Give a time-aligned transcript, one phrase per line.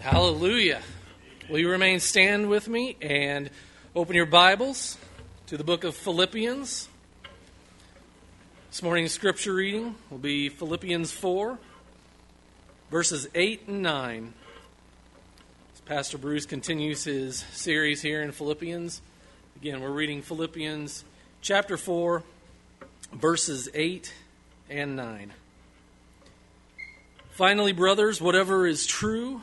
[0.00, 0.80] Hallelujah.
[1.50, 3.50] Will you remain stand with me and
[3.94, 4.96] open your Bibles
[5.48, 6.88] to the book of Philippians?
[8.70, 11.58] This morning's scripture reading will be Philippians 4,
[12.90, 14.32] verses 8 and 9.
[15.74, 19.02] As Pastor Bruce continues his series here in Philippians,
[19.60, 21.04] again, we're reading Philippians
[21.42, 22.22] chapter 4,
[23.12, 24.14] verses 8
[24.70, 25.34] and 9.
[27.32, 29.42] Finally, brothers, whatever is true,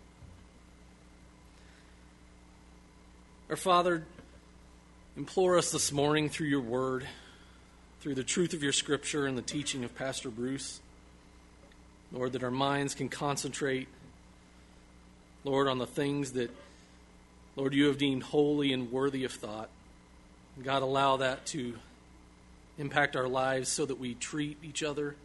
[3.51, 4.05] Our Father,
[5.17, 7.05] implore us this morning through your word,
[7.99, 10.79] through the truth of your scripture and the teaching of Pastor Bruce,
[12.13, 13.89] Lord, that our minds can concentrate,
[15.43, 16.49] Lord, on the things that,
[17.57, 19.67] Lord, you have deemed holy and worthy of thought.
[20.63, 21.77] God, allow that to
[22.77, 25.17] impact our lives so that we treat each other,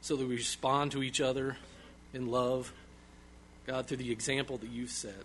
[0.00, 1.56] so that we respond to each other
[2.12, 2.72] in love,
[3.64, 5.22] God, through the example that you've set.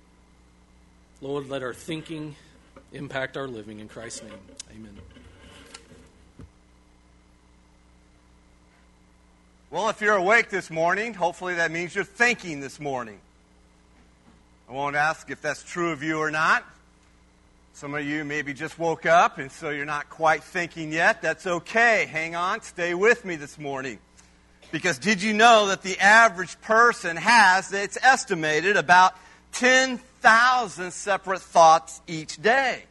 [1.24, 2.36] Lord, let our thinking
[2.92, 3.80] impact our living.
[3.80, 4.34] In Christ's name,
[4.76, 4.98] amen.
[9.70, 13.20] Well, if you're awake this morning, hopefully that means you're thinking this morning.
[14.68, 16.66] I won't ask if that's true of you or not.
[17.74, 21.22] Some of you maybe just woke up and so you're not quite thinking yet.
[21.22, 22.08] That's okay.
[22.12, 24.00] Hang on, stay with me this morning.
[24.72, 29.14] Because did you know that the average person has, it's estimated, about
[29.54, 32.84] 10,000 separate thoughts each day.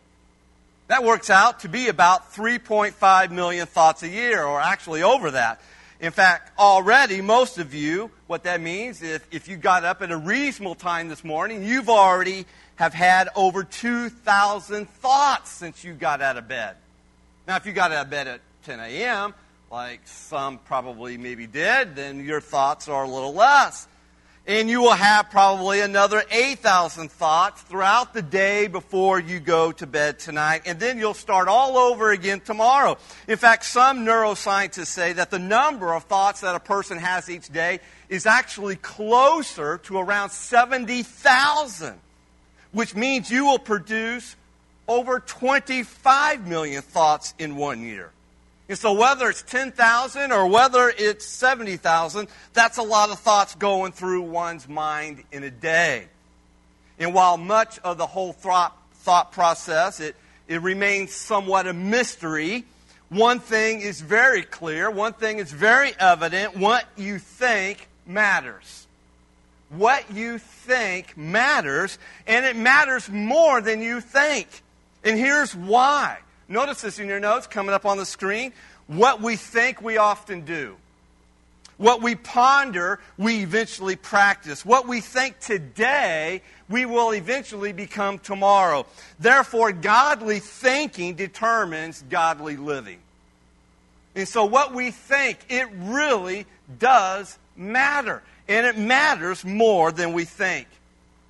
[0.89, 5.61] That works out to be about 3.5 million thoughts a year, or actually over that.
[6.01, 10.11] In fact, already, most of you, what that means is if you got up at
[10.11, 16.23] a reasonable time this morning, you've already have had over 2,000 thoughts since you got
[16.23, 16.77] out of bed.
[17.47, 19.35] Now, if you got out of bed at 10 a.m.,
[19.71, 23.87] like some probably maybe did, then your thoughts are a little less.
[24.51, 29.87] And you will have probably another 8,000 thoughts throughout the day before you go to
[29.87, 30.63] bed tonight.
[30.67, 32.99] And then you'll start all over again tomorrow.
[33.29, 37.49] In fact, some neuroscientists say that the number of thoughts that a person has each
[37.51, 37.79] day
[38.09, 42.01] is actually closer to around 70,000,
[42.73, 44.35] which means you will produce
[44.89, 48.11] over 25 million thoughts in one year.
[48.71, 53.91] And so, whether it's 10,000 or whether it's 70,000, that's a lot of thoughts going
[53.91, 56.07] through one's mind in a day.
[56.97, 60.15] And while much of the whole thought, thought process, it,
[60.47, 62.65] it remains somewhat a mystery,
[63.09, 68.87] one thing is very clear, one thing is very evident what you think matters.
[69.71, 74.47] What you think matters, and it matters more than you think.
[75.03, 76.19] And here's why.
[76.51, 78.53] Notice this in your notes coming up on the screen.
[78.89, 80.77] What we think, we often do.
[81.77, 84.67] What we ponder, we eventually practice.
[84.67, 88.85] What we think today, we will eventually become tomorrow.
[89.21, 92.99] Therefore, godly thinking determines godly living.
[94.17, 96.47] And so, what we think, it really
[96.81, 98.25] does matter.
[98.49, 100.67] And it matters more than we think.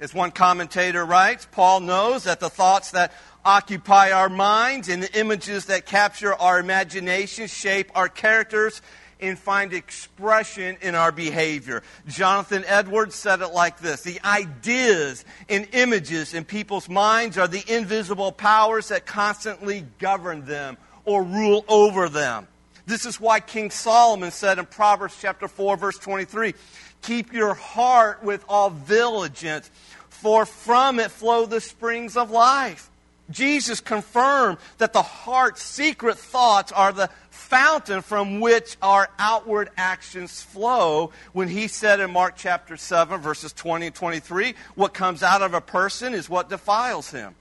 [0.01, 3.13] As one commentator writes, Paul knows that the thoughts that
[3.45, 8.83] occupy our minds and the images that capture our imagination shape our characters
[9.21, 11.83] and find expression in our behavior.
[12.07, 17.65] Jonathan Edwards said it like this The ideas and images in people's minds are the
[17.69, 22.47] invisible powers that constantly govern them or rule over them.
[22.87, 26.55] This is why King Solomon said in Proverbs chapter 4 verse 23,
[27.03, 29.71] keep your heart with all diligence,
[30.09, 32.90] for from it flow the springs of life.
[33.31, 40.43] Jesus confirmed that the heart's secret thoughts are the fountain from which our outward actions
[40.43, 45.43] flow when he said in Mark chapter 7, verses 20 and 23, what comes out
[45.43, 47.35] of a person is what defiles him.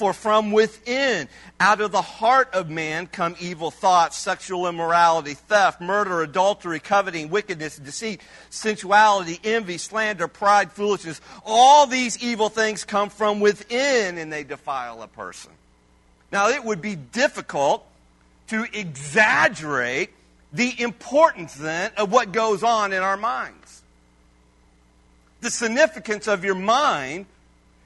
[0.00, 1.28] For from within,
[1.60, 7.28] out of the heart of man, come evil thoughts, sexual immorality, theft, murder, adultery, coveting,
[7.28, 11.20] wickedness, deceit, sensuality, envy, slander, pride, foolishness.
[11.44, 15.52] All these evil things come from within and they defile a person.
[16.32, 17.86] Now, it would be difficult
[18.46, 20.08] to exaggerate
[20.50, 23.82] the importance then of what goes on in our minds.
[25.42, 27.26] The significance of your mind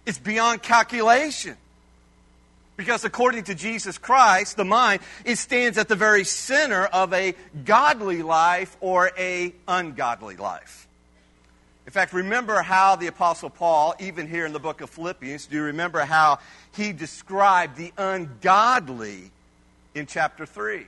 [0.07, 1.57] is beyond calculation.
[2.77, 7.35] Because according to Jesus Christ, the mind, it stands at the very center of a
[7.65, 10.89] godly life or a ungodly life.
[11.87, 15.57] In fact, remember how the Apostle Paul, even here in the book of Philippians, do
[15.57, 16.39] you remember how
[16.75, 19.31] he described the ungodly
[19.95, 20.87] in chapter 3?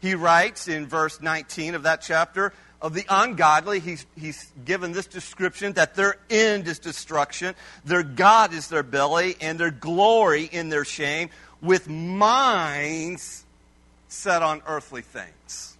[0.00, 2.52] He writes in verse 19 of that chapter,
[2.82, 7.54] of the ungodly, he's, he's given this description that their end is destruction,
[7.84, 11.30] their God is their belly, and their glory in their shame,
[11.60, 13.44] with minds
[14.08, 15.76] set on earthly things.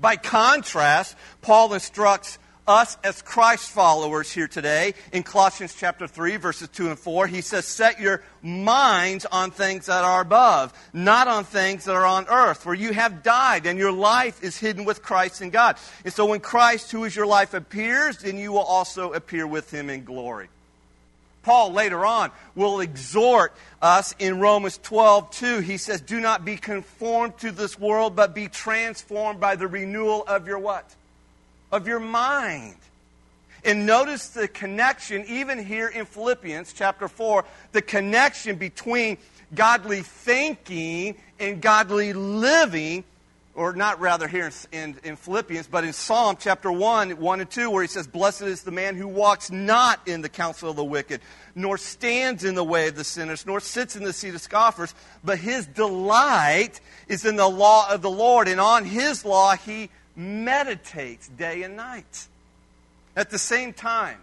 [0.00, 6.68] By contrast, Paul instructs us as Christ followers here today in Colossians chapter 3, verses
[6.68, 7.26] 2 and 4.
[7.26, 12.06] He says, Set your minds on things that are above, not on things that are
[12.06, 15.76] on earth, for you have died, and your life is hidden with Christ in God.
[16.04, 19.72] And so when Christ, who is your life, appears, then you will also appear with
[19.72, 20.48] him in glory.
[21.42, 25.58] Paul later on will exhort us in Romans 12, 2.
[25.58, 30.22] He says, Do not be conformed to this world, but be transformed by the renewal
[30.22, 30.88] of your what?
[31.72, 32.76] Of your mind.
[33.64, 39.16] And notice the connection, even here in Philippians chapter 4, the connection between
[39.54, 43.04] godly thinking and godly living,
[43.54, 47.70] or not rather here in, in, Philippians, but in Psalm chapter 1, 1 and 2,
[47.70, 50.84] where he says, Blessed is the man who walks not in the counsel of the
[50.84, 51.20] wicked,
[51.54, 54.92] nor stands in the way of the sinners, nor sits in the seat of scoffers,
[55.22, 59.88] but his delight is in the law of the Lord, and on his law he
[60.16, 62.28] meditates day and night.
[63.16, 64.18] At the same time,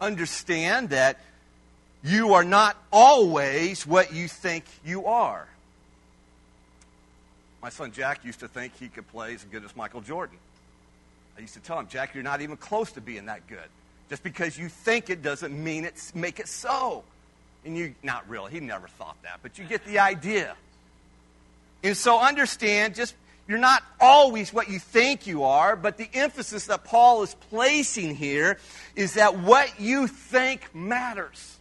[0.00, 1.20] understand that
[2.02, 5.48] you are not always what you think you are.
[7.62, 10.36] My son Jack used to think he could play as good as Michael Jordan.
[11.38, 13.58] I used to tell him, Jack, you're not even close to being that good.
[14.10, 17.04] Just because you think it doesn't mean it make it so.
[17.64, 20.54] And you not really, he never thought that, but you get the idea.
[21.82, 23.14] And so understand just
[23.46, 28.14] you're not always what you think you are, but the emphasis that Paul is placing
[28.14, 28.58] here
[28.96, 31.58] is that what you think matters.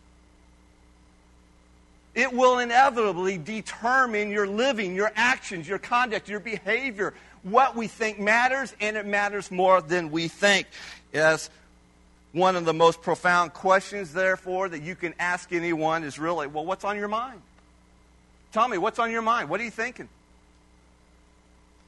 [2.16, 7.14] It will inevitably determine your living, your actions, your conduct, your behavior.
[7.42, 10.68] What we think matters, and it matters more than we think.
[11.12, 11.50] Yes,
[12.32, 16.66] one of the most profound questions, therefore, that you can ask anyone is really, well,
[16.66, 17.42] what's on your mind?
[18.54, 19.50] Tell me, what's on your mind?
[19.50, 20.08] What are you thinking?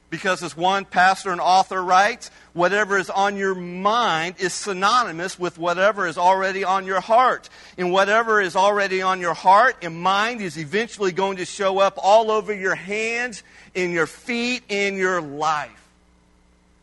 [0.09, 5.57] Because as one pastor and author writes, whatever is on your mind is synonymous with
[5.57, 7.49] whatever is already on your heart.
[7.77, 11.97] And whatever is already on your heart and mind is eventually going to show up
[11.97, 13.43] all over your hands,
[13.73, 15.71] in your feet, in your life.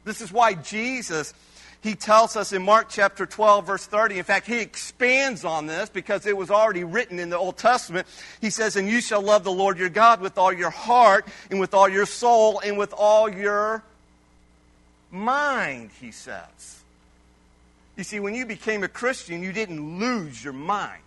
[0.05, 1.33] This is why Jesus
[1.82, 4.19] he tells us in Mark chapter 12, verse 30.
[4.19, 8.06] In fact, he expands on this because it was already written in the Old Testament.
[8.40, 11.58] He says, And you shall love the Lord your God with all your heart, and
[11.58, 13.82] with all your soul, and with all your
[15.11, 16.82] mind, he says.
[17.96, 21.02] You see, when you became a Christian, you didn't lose your mind.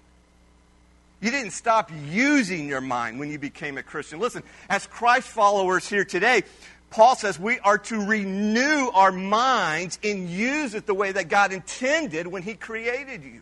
[1.22, 4.20] You didn't stop using your mind when you became a Christian.
[4.20, 6.44] Listen, as Christ followers here today,
[6.90, 11.52] Paul says we are to renew our minds and use it the way that God
[11.52, 13.42] intended when He created you.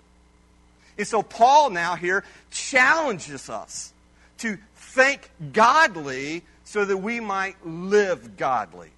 [0.98, 3.94] And so Paul now here challenges us
[4.40, 8.90] to think godly so that we might live godly.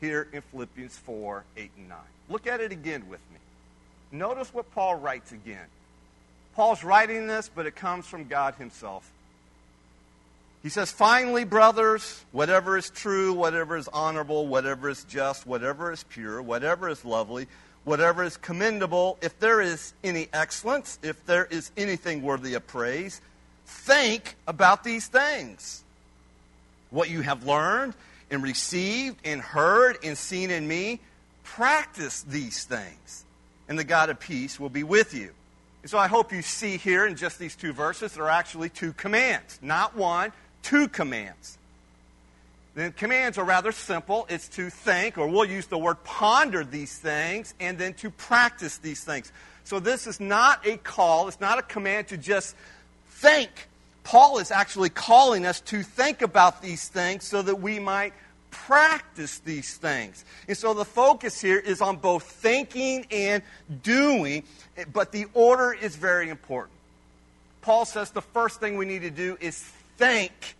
[0.00, 1.98] Here in Philippians 4 8 and 9.
[2.28, 3.38] Look at it again with me.
[4.10, 5.66] Notice what Paul writes again.
[6.54, 9.10] Paul's writing this, but it comes from God Himself.
[10.62, 16.04] He says, finally, brothers, whatever is true, whatever is honorable, whatever is just, whatever is
[16.04, 17.48] pure, whatever is lovely,
[17.82, 23.20] whatever is commendable, if there is any excellence, if there is anything worthy of praise,
[23.66, 25.82] think about these things.
[26.90, 27.94] What you have learned
[28.30, 31.00] and received and heard and seen in me,
[31.42, 33.24] practice these things,
[33.68, 35.32] and the God of peace will be with you.
[35.82, 38.68] And so I hope you see here in just these two verses, there are actually
[38.68, 41.58] two commands, not one two commands.
[42.74, 44.26] The commands are rather simple.
[44.30, 48.78] It's to think, or we'll use the word ponder these things, and then to practice
[48.78, 49.30] these things.
[49.64, 52.56] So this is not a call, it's not a command to just
[53.08, 53.68] think.
[54.04, 58.14] Paul is actually calling us to think about these things so that we might
[58.50, 60.24] practice these things.
[60.48, 63.42] And so the focus here is on both thinking and
[63.82, 64.42] doing,
[64.92, 66.72] but the order is very important.
[67.60, 70.56] Paul says the first thing we need to do is think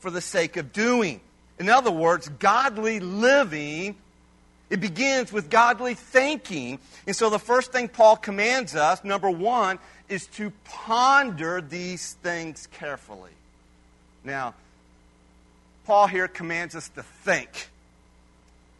[0.00, 1.20] for the sake of doing.
[1.60, 3.94] In other words, godly living
[4.72, 6.78] It begins with godly thinking.
[7.06, 12.68] And so the first thing Paul commands us, number one, is to ponder these things
[12.68, 13.32] carefully.
[14.24, 14.54] Now,
[15.84, 17.68] Paul here commands us to think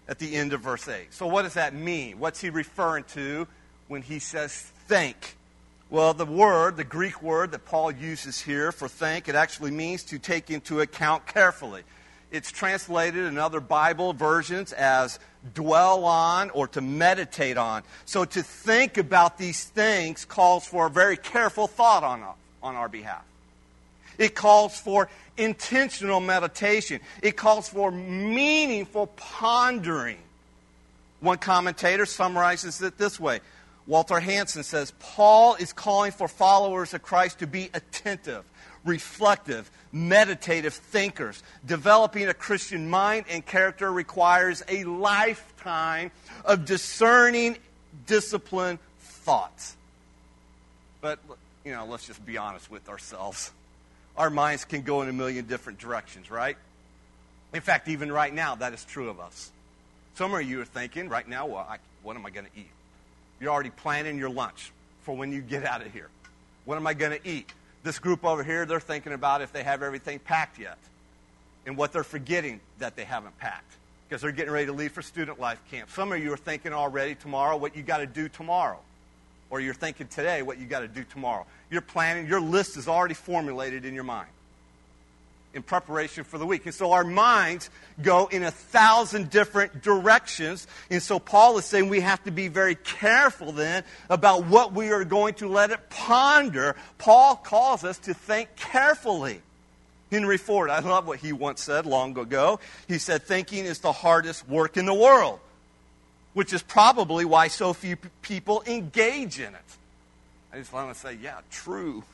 [0.08, 1.12] at the end of verse 8.
[1.12, 2.18] So, what does that mean?
[2.18, 3.46] What's he referring to
[3.88, 4.54] when he says
[4.88, 5.36] think?
[5.92, 10.02] Well, the word, the Greek word that Paul uses here for think, it actually means
[10.04, 11.82] to take into account carefully.
[12.30, 15.18] It's translated in other Bible versions as
[15.52, 17.82] dwell on or to meditate on.
[18.06, 22.24] So to think about these things calls for a very careful thought on,
[22.62, 23.26] on our behalf.
[24.16, 27.00] It calls for intentional meditation.
[27.22, 30.16] It calls for meaningful pondering.
[31.20, 33.40] One commentator summarizes it this way
[33.86, 38.44] Walter Hansen says Paul is calling for followers of Christ to be attentive,
[38.84, 41.42] reflective, meditative thinkers.
[41.66, 46.12] Developing a Christian mind and character requires a lifetime
[46.44, 47.58] of discerning,
[48.06, 49.76] disciplined thoughts.
[51.00, 51.18] But,
[51.64, 53.50] you know, let's just be honest with ourselves.
[54.16, 56.56] Our minds can go in a million different directions, right?
[57.52, 59.50] In fact, even right now, that is true of us.
[60.14, 62.70] Some of you are thinking right now, well, I, what am I going to eat?
[63.42, 64.70] You're already planning your lunch
[65.02, 66.08] for when you get out of here.
[66.64, 67.52] What am I going to eat?
[67.82, 70.78] This group over here, they're thinking about if they have everything packed yet
[71.66, 73.72] and what they're forgetting that they haven't packed
[74.08, 75.90] because they're getting ready to leave for student life camp.
[75.90, 78.78] Some of you are thinking already tomorrow what you got to do tomorrow.
[79.50, 81.44] Or you're thinking today what you got to do tomorrow.
[81.68, 84.30] You're planning, your list is already formulated in your mind
[85.54, 86.64] in preparation for the week.
[86.64, 90.66] And so our minds go in a thousand different directions.
[90.90, 94.90] And so Paul is saying we have to be very careful then about what we
[94.90, 96.76] are going to let it ponder.
[96.98, 99.40] Paul calls us to think carefully.
[100.10, 102.60] Henry Ford, I love what he once said long ago.
[102.86, 105.40] He said, Thinking is the hardest work in the world,
[106.34, 109.60] which is probably why so few people engage in it.
[110.52, 112.04] I just want to say, yeah, true.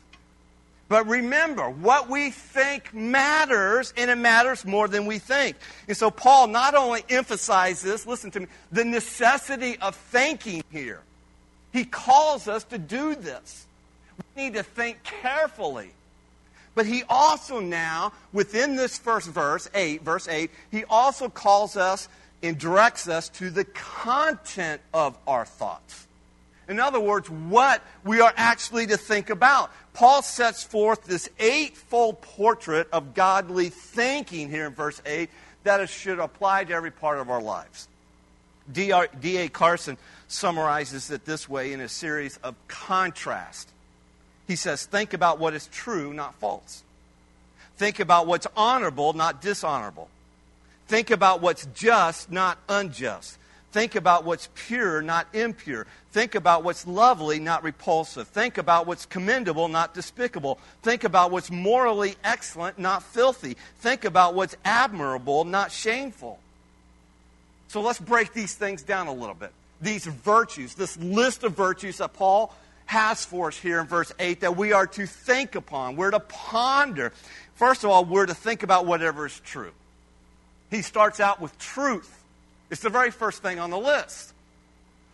[0.88, 5.56] But remember, what we think matters, and it matters more than we think.
[5.86, 11.00] And so Paul not only emphasizes, listen to me, the necessity of thinking here.
[11.72, 13.66] He calls us to do this.
[14.34, 15.90] We need to think carefully.
[16.74, 22.08] But he also now, within this first verse, 8, verse 8, he also calls us
[22.42, 26.06] and directs us to the content of our thoughts.
[26.68, 29.72] In other words, what we are actually to think about.
[29.98, 35.28] Paul sets forth this eightfold portrait of godly thinking here in verse 8
[35.64, 37.88] that it should apply to every part of our lives.
[38.72, 39.48] D.A.
[39.48, 43.70] Carson summarizes it this way in a series of contrast.
[44.46, 46.84] He says, Think about what is true, not false.
[47.76, 50.08] Think about what's honorable, not dishonorable.
[50.86, 53.36] Think about what's just, not unjust.
[53.72, 55.86] Think about what's pure, not impure.
[56.12, 58.26] Think about what's lovely, not repulsive.
[58.28, 60.58] Think about what's commendable, not despicable.
[60.82, 63.56] Think about what's morally excellent, not filthy.
[63.80, 66.38] Think about what's admirable, not shameful.
[67.68, 69.52] So let's break these things down a little bit.
[69.82, 72.54] These virtues, this list of virtues that Paul
[72.86, 75.94] has for us here in verse 8 that we are to think upon.
[75.96, 77.12] We're to ponder.
[77.54, 79.72] First of all, we're to think about whatever is true.
[80.70, 82.17] He starts out with truth.
[82.70, 84.34] It's the very first thing on the list.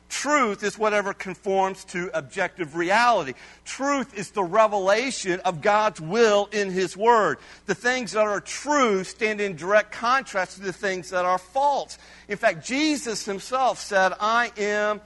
[0.09, 3.35] Truth is whatever conforms to objective reality.
[3.65, 7.39] Truth is the revelation of God's will in His Word.
[7.67, 11.99] The things that are true stand in direct contrast to the things that are false.
[12.29, 15.01] In fact, Jesus Himself said, I am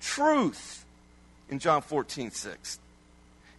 [0.00, 0.84] truth
[1.48, 2.78] in John 14, 6.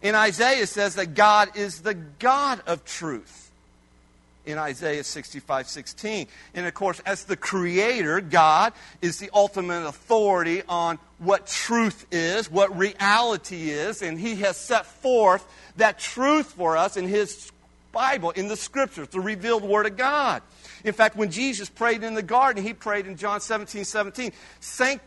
[0.00, 3.41] In Isaiah says that God is the God of truth
[4.44, 6.26] in Isaiah 65 16.
[6.54, 12.50] And of course, as the creator, God is the ultimate authority on what truth is,
[12.50, 15.46] what reality is, and He has set forth
[15.76, 17.52] that truth for us in His
[17.92, 20.42] Bible, in the scriptures, the revealed Word of God.
[20.84, 24.32] In fact, when Jesus prayed in the garden, he prayed in John 17 17.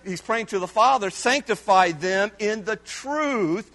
[0.05, 3.69] he's praying to the Father, sanctify them in the truth.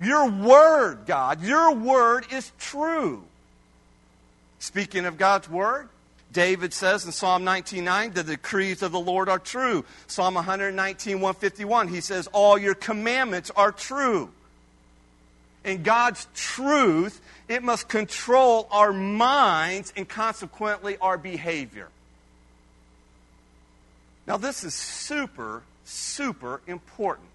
[0.00, 3.24] Your word, God, your word is true.
[4.64, 5.90] Speaking of God's word,
[6.32, 9.84] David says in Psalm 99, the decrees of the Lord are true.
[10.06, 14.30] Psalm 119, 151, he says, All your commandments are true.
[15.66, 21.88] In God's truth, it must control our minds and consequently our behavior.
[24.26, 27.28] Now, this is super, super important.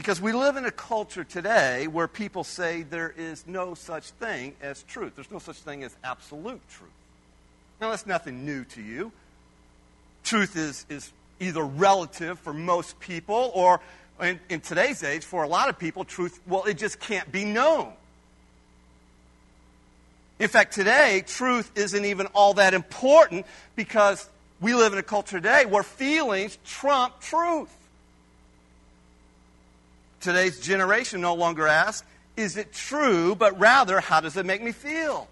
[0.00, 4.54] Because we live in a culture today where people say there is no such thing
[4.62, 5.12] as truth.
[5.14, 6.90] There's no such thing as absolute truth.
[7.82, 9.12] Now, that's nothing new to you.
[10.24, 13.82] Truth is, is either relative for most people, or
[14.22, 17.44] in, in today's age, for a lot of people, truth, well, it just can't be
[17.44, 17.92] known.
[20.38, 23.44] In fact, today, truth isn't even all that important
[23.76, 24.30] because
[24.62, 27.76] we live in a culture today where feelings trump truth.
[30.20, 34.72] Today's generation no longer asks, is it true, but rather, how does it make me
[34.72, 35.28] feel?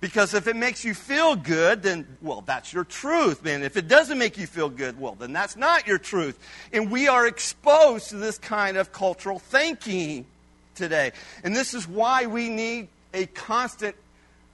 [0.00, 3.42] Because if it makes you feel good, then, well, that's your truth.
[3.42, 3.62] man.
[3.62, 6.38] if it doesn't make you feel good, well, then that's not your truth.
[6.72, 10.26] And we are exposed to this kind of cultural thinking
[10.74, 11.12] today.
[11.42, 13.96] And this is why we need a constant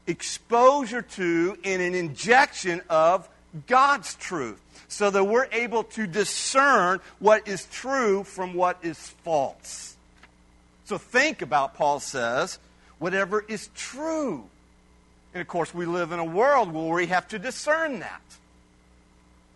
[0.06, 3.28] exposure to and an injection of
[3.66, 9.96] God's truth so that we're able to discern what is true from what is false.
[10.84, 12.58] So think about, Paul says,
[12.98, 14.44] whatever is true.
[15.34, 18.22] And of course, we live in a world where we have to discern that.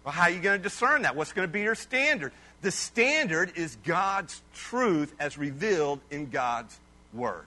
[0.05, 1.17] Well, how are you going to discern that?
[1.17, 2.33] What's going to be your standard?
[2.63, 6.79] The standard is God's truth as revealed in God's
[7.13, 7.45] Word.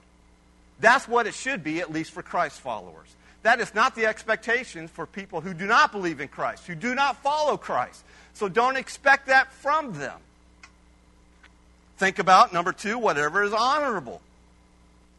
[0.78, 3.08] That's what it should be, at least for Christ followers.
[3.42, 6.94] That is not the expectation for people who do not believe in Christ, who do
[6.94, 8.04] not follow Christ.
[8.34, 10.18] So don't expect that from them.
[11.96, 14.20] Think about, number two, whatever is honorable.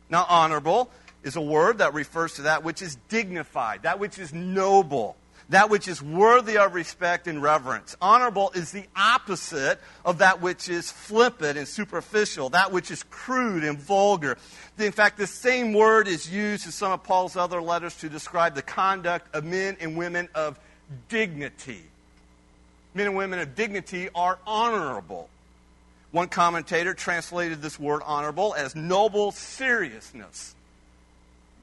[0.09, 0.89] Now, honorable
[1.23, 5.15] is a word that refers to that which is dignified, that which is noble,
[5.51, 7.95] that which is worthy of respect and reverence.
[8.01, 13.65] Honorable is the opposite of that which is flippant and superficial, that which is crude
[13.65, 14.37] and vulgar.
[14.79, 18.55] In fact, the same word is used in some of Paul's other letters to describe
[18.55, 20.57] the conduct of men and women of
[21.09, 21.83] dignity.
[22.93, 25.29] Men and women of dignity are honorable.
[26.11, 30.55] One commentator translated this word honorable as noble seriousness.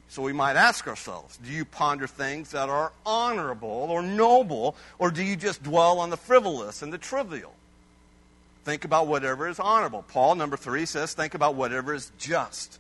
[0.09, 5.11] So we might ask ourselves do you ponder things that are honorable or noble, or
[5.11, 7.53] do you just dwell on the frivolous and the trivial?
[8.65, 10.05] Think about whatever is honorable.
[10.09, 12.79] Paul, number three, says think about whatever is just.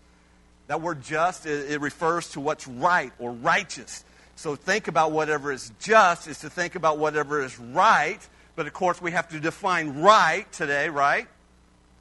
[0.66, 4.05] That word just, it, refers to what's right or righteous.
[4.37, 8.20] So think about whatever is just is to think about whatever is right.
[8.55, 11.26] But of course, we have to define right today, right?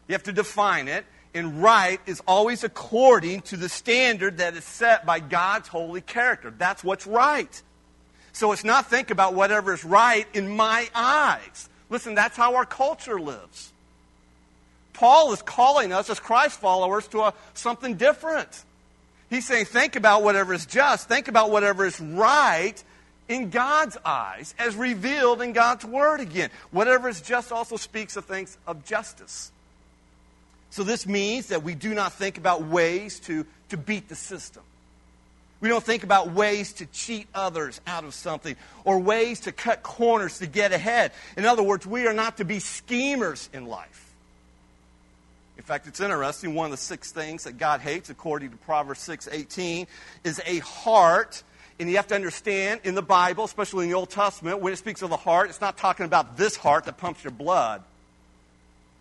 [0.08, 1.06] You have to define it
[1.38, 6.54] and right is always according to the standard that is set by God's holy character.
[6.56, 7.62] That's what's right.
[8.34, 11.69] So it's not think about whatever is right in my eyes.
[11.89, 13.71] Listen, that's how our culture lives.
[14.93, 18.63] Paul is calling us as Christ followers to a, something different.
[19.30, 22.82] He's saying, think about whatever is just, think about whatever is right
[23.28, 26.50] in God's eyes, as revealed in God's Word again.
[26.71, 29.52] Whatever is just also speaks of things of justice.
[30.69, 34.63] So this means that we do not think about ways to, to beat the system.
[35.60, 39.82] We don't think about ways to cheat others out of something or ways to cut
[39.82, 41.13] corners to get ahead.
[41.36, 44.03] In other words, we are not to be schemers in life.
[45.58, 46.53] In fact, it's interesting.
[46.53, 49.88] One of the six things that God hates, according to Proverbs 6 18,
[50.23, 51.41] is a heart.
[51.80, 54.77] And you have to understand in the Bible, especially in the Old Testament, when it
[54.77, 57.84] speaks of the heart, it's not talking about this heart that pumps your blood.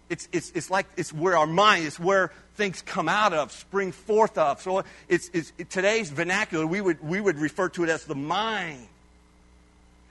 [0.08, 3.92] It's, it's, it's like it's where our mind is where things come out of, spring
[3.92, 4.60] forth of.
[4.62, 8.14] So it's, it's it, today's vernacular, we would, we would refer to it as the
[8.14, 8.86] mind.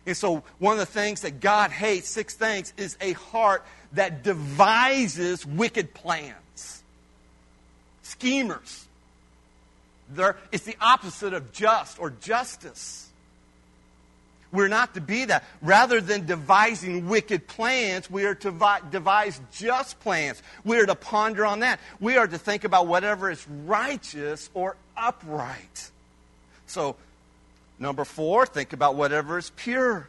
[0.06, 4.24] And so one of the things that God hates, six things, is a heart that
[4.24, 6.84] devises wicked plans.
[8.04, 8.88] Schemers.
[10.10, 13.05] They're, it's the opposite of just or justice.
[14.56, 15.44] We're not to be that.
[15.62, 20.42] Rather than devising wicked plans, we are to devise just plans.
[20.64, 21.80] We are to ponder on that.
[22.00, 25.92] We are to think about whatever is righteous or upright.
[26.68, 26.96] So,
[27.78, 30.08] number four, think about whatever is pure.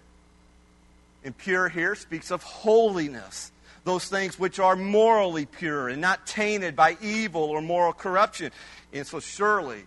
[1.24, 3.50] And pure here speaks of holiness.
[3.84, 8.52] Those things which are morally pure and not tainted by evil or moral corruption.
[8.92, 9.82] And so, surely,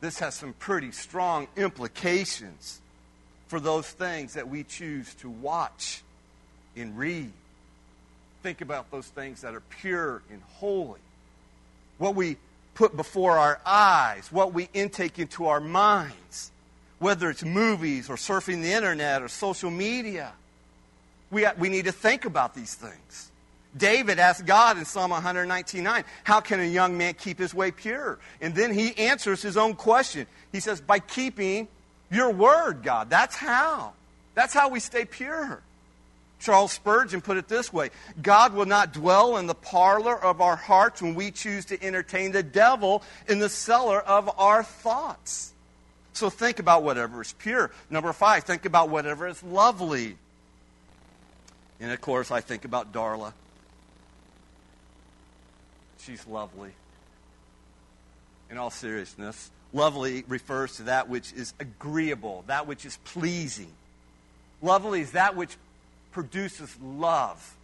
[0.00, 2.80] this has some pretty strong implications
[3.50, 6.02] for those things that we choose to watch
[6.76, 7.32] and read.
[8.44, 11.00] Think about those things that are pure and holy.
[11.98, 12.36] What we
[12.74, 16.52] put before our eyes, what we intake into our minds,
[17.00, 20.32] whether it's movies or surfing the internet or social media.
[21.32, 23.32] We, we need to think about these things.
[23.76, 28.20] David asked God in Psalm 119.9, how can a young man keep his way pure?
[28.40, 30.28] And then he answers his own question.
[30.52, 31.66] He says, by keeping
[32.10, 33.10] your word, God.
[33.10, 33.92] That's how.
[34.34, 35.62] That's how we stay pure.
[36.40, 40.56] Charles Spurgeon put it this way God will not dwell in the parlor of our
[40.56, 45.52] hearts when we choose to entertain the devil in the cellar of our thoughts.
[46.12, 47.70] So think about whatever is pure.
[47.88, 50.16] Number five, think about whatever is lovely.
[51.78, 53.32] And of course, I think about Darla.
[56.00, 56.70] She's lovely.
[58.50, 63.72] In all seriousness, lovely refers to that which is agreeable, that which is pleasing.
[64.62, 65.56] Lovely is that which
[66.12, 67.56] produces love.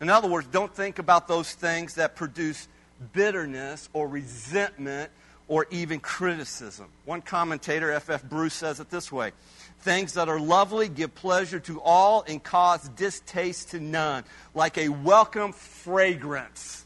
[0.00, 2.68] In other words, don't think about those things that produce
[3.12, 5.10] bitterness or resentment
[5.46, 6.86] or even criticism.
[7.04, 8.22] One commentator, F.F.
[8.24, 9.32] Bruce, says it this way
[9.80, 14.88] Things that are lovely give pleasure to all and cause distaste to none, like a
[14.88, 16.84] welcome fragrance.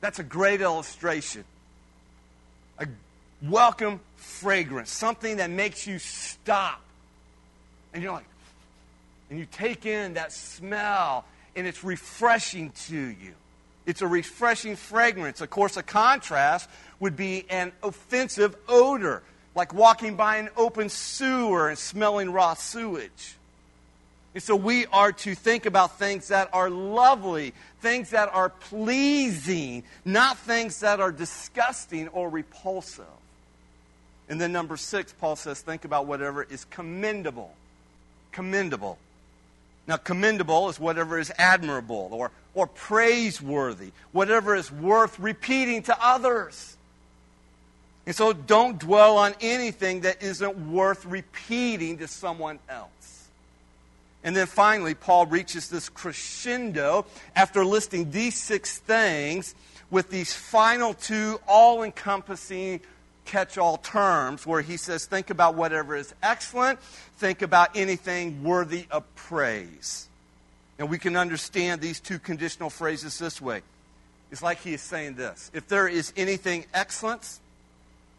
[0.00, 1.44] That's a great illustration.
[3.42, 6.82] Welcome fragrance, something that makes you stop.
[7.94, 8.26] And you're like,
[9.30, 11.24] and you take in that smell,
[11.56, 13.32] and it's refreshing to you.
[13.86, 15.40] It's a refreshing fragrance.
[15.40, 16.68] Of course, a contrast
[17.00, 19.22] would be an offensive odor,
[19.54, 23.36] like walking by an open sewer and smelling raw sewage.
[24.34, 29.82] And so we are to think about things that are lovely, things that are pleasing,
[30.04, 33.06] not things that are disgusting or repulsive.
[34.30, 37.52] And then number six, Paul says, think about whatever is commendable.
[38.30, 38.96] Commendable.
[39.88, 46.76] Now, commendable is whatever is admirable or, or praiseworthy, whatever is worth repeating to others.
[48.06, 53.28] And so don't dwell on anything that isn't worth repeating to someone else.
[54.22, 59.56] And then finally, Paul reaches this crescendo after listing these six things
[59.90, 62.80] with these final two all encompassing
[63.30, 66.80] catch all terms where he says, think about whatever is excellent,
[67.18, 70.08] think about anything worthy of praise.
[70.78, 73.62] And we can understand these two conditional phrases this way.
[74.32, 77.38] It's like he is saying this if there is anything excellent,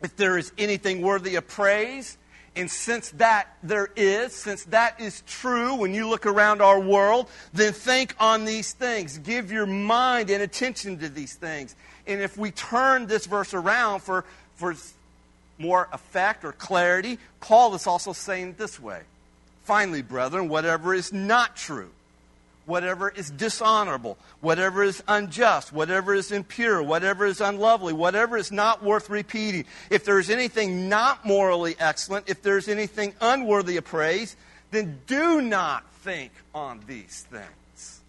[0.01, 2.17] if there is anything worthy of praise,
[2.55, 7.27] and since that there is, since that is true when you look around our world,
[7.53, 9.17] then think on these things.
[9.19, 11.75] Give your mind and attention to these things.
[12.07, 14.75] And if we turn this verse around for, for
[15.61, 19.01] more effect or clarity, Paul is also saying this way
[19.63, 21.91] Finally, brethren, whatever is not true,
[22.65, 28.83] whatever is dishonorable, whatever is unjust, whatever is impure, whatever is unlovely, whatever is not
[28.83, 33.85] worth repeating, if there is anything not morally excellent, if there is anything unworthy of
[33.85, 34.35] praise,
[34.71, 38.01] then do not think on these things.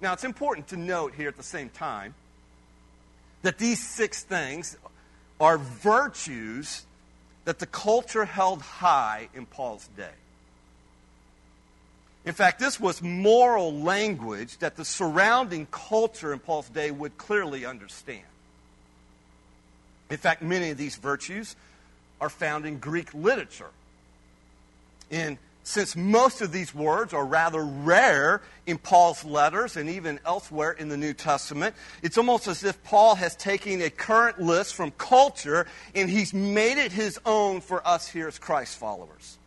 [0.00, 2.14] Now, it's important to note here at the same time
[3.42, 4.76] that these six things
[5.40, 6.86] are virtues
[7.44, 10.08] that the culture held high in Paul's day.
[12.24, 17.64] In fact, this was moral language that the surrounding culture in Paul's day would clearly
[17.64, 18.24] understand.
[20.10, 21.54] In fact, many of these virtues
[22.20, 23.70] are found in Greek literature.
[25.10, 30.70] In since most of these words are rather rare in Paul's letters and even elsewhere
[30.70, 31.74] in the New Testament,
[32.04, 36.78] it's almost as if Paul has taken a current list from culture and he's made
[36.78, 39.38] it his own for us here as Christ followers.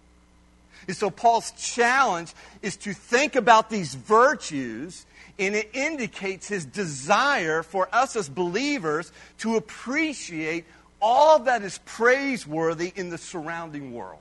[0.90, 5.06] And so Paul's challenge is to think about these virtues,
[5.38, 10.66] and it indicates his desire for us as believers to appreciate
[11.02, 14.20] all that is praiseworthy in the surrounding world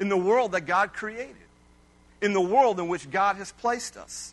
[0.00, 1.36] in the world that God created,
[2.20, 4.32] in the world in which God has placed us.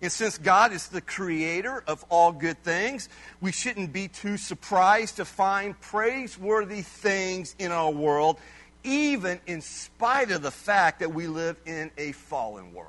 [0.00, 3.08] And since God is the creator of all good things,
[3.40, 8.38] we shouldn't be too surprised to find praiseworthy things in our world,
[8.82, 12.88] even in spite of the fact that we live in a fallen world.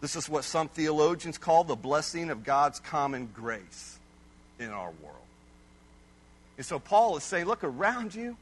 [0.00, 3.98] This is what some theologians call the blessing of God's common grace
[4.60, 5.16] in our world.
[6.56, 8.36] And so Paul is saying, look around you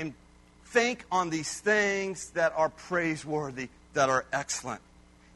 [0.00, 0.14] and
[0.64, 4.80] think on these things that are praiseworthy, that are excellent.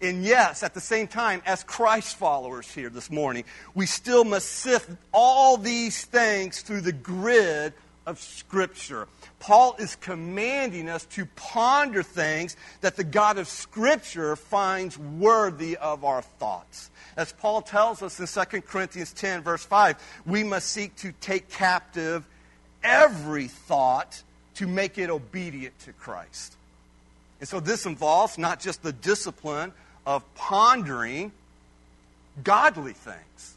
[0.01, 4.49] And yes, at the same time, as Christ followers here this morning, we still must
[4.49, 7.73] sift all these things through the grid
[8.07, 9.09] of Scripture.
[9.39, 16.05] Paul is commanding us to ponder things that the God of Scripture finds worthy of
[16.05, 16.91] our thoughts.
[17.17, 19.97] As Paul tells us in 2 Corinthians 10, verse 5,
[20.27, 22.27] we must seek to take captive
[22.83, 24.23] every thought
[24.57, 26.57] to make it obedient to Christ.
[27.41, 29.73] And so this involves not just the discipline
[30.07, 31.33] of pondering
[32.43, 33.57] godly things,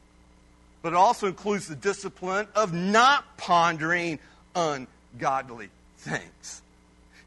[0.82, 4.20] but it also includes the discipline of not pondering
[4.56, 6.62] ungodly things.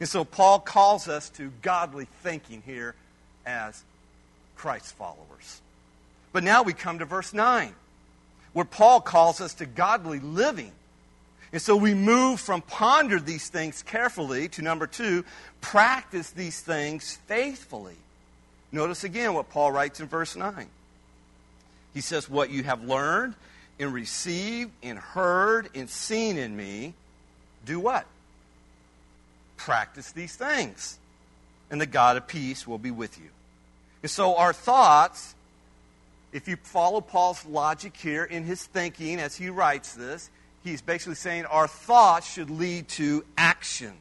[0.00, 2.94] And so Paul calls us to godly thinking here
[3.44, 3.82] as
[4.56, 5.60] Christ followers.
[6.32, 7.74] But now we come to verse 9,
[8.52, 10.72] where Paul calls us to godly living.
[11.52, 15.24] And so we move from ponder these things carefully to number two,
[15.60, 17.96] practice these things faithfully.
[18.72, 20.68] Notice again what Paul writes in verse 9.
[21.92, 23.34] He says, What you have learned
[23.80, 26.94] and received and heard and seen in me,
[27.64, 28.06] do what?
[29.56, 30.98] Practice these things.
[31.70, 33.28] And the God of peace will be with you.
[34.02, 35.34] And so our thoughts,
[36.32, 40.30] if you follow Paul's logic here in his thinking as he writes this,
[40.64, 43.92] he's basically saying our thoughts should lead to action.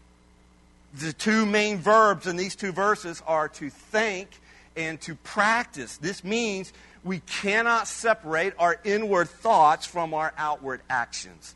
[0.93, 4.29] The two main verbs in these two verses are to think
[4.75, 5.97] and to practice.
[5.97, 11.55] This means we cannot separate our inward thoughts from our outward actions.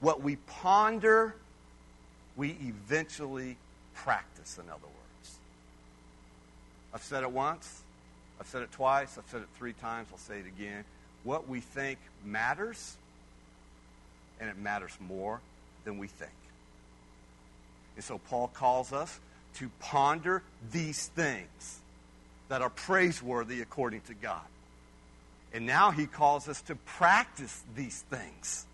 [0.00, 1.34] What we ponder,
[2.36, 3.56] we eventually
[3.94, 5.38] practice, in other words.
[6.92, 7.82] I've said it once,
[8.38, 10.84] I've said it twice, I've said it three times, I'll say it again.
[11.22, 12.96] What we think matters
[14.44, 15.40] and it matters more
[15.84, 16.30] than we think.
[17.96, 19.18] And so Paul calls us
[19.54, 21.78] to ponder these things
[22.48, 24.42] that are praiseworthy according to God.
[25.54, 28.66] And now he calls us to practice these things.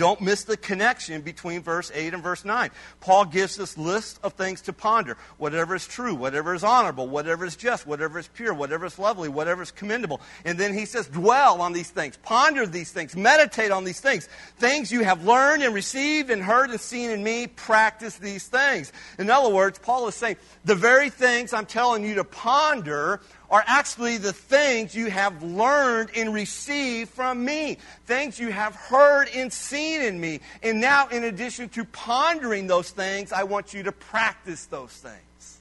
[0.00, 2.70] Don't miss the connection between verse 8 and verse 9.
[3.00, 5.18] Paul gives this list of things to ponder.
[5.36, 9.28] Whatever is true, whatever is honorable, whatever is just, whatever is pure, whatever is lovely,
[9.28, 10.22] whatever is commendable.
[10.46, 14.26] And then he says, dwell on these things, ponder these things, meditate on these things.
[14.56, 18.94] Things you have learned and received and heard and seen in me, practice these things.
[19.18, 23.64] In other words, Paul is saying, the very things I'm telling you to ponder are
[23.66, 29.52] actually the things you have learned and received from me, things you have heard and
[29.52, 30.40] seen in me.
[30.62, 35.58] And now, in addition to pondering those things, I want you to practice those things.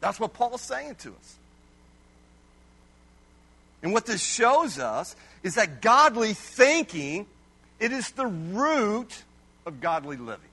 [0.00, 1.36] That's what Paul's saying to us.
[3.82, 7.26] And what this shows us is that godly thinking,
[7.78, 9.22] it is the root
[9.64, 10.44] of godly living.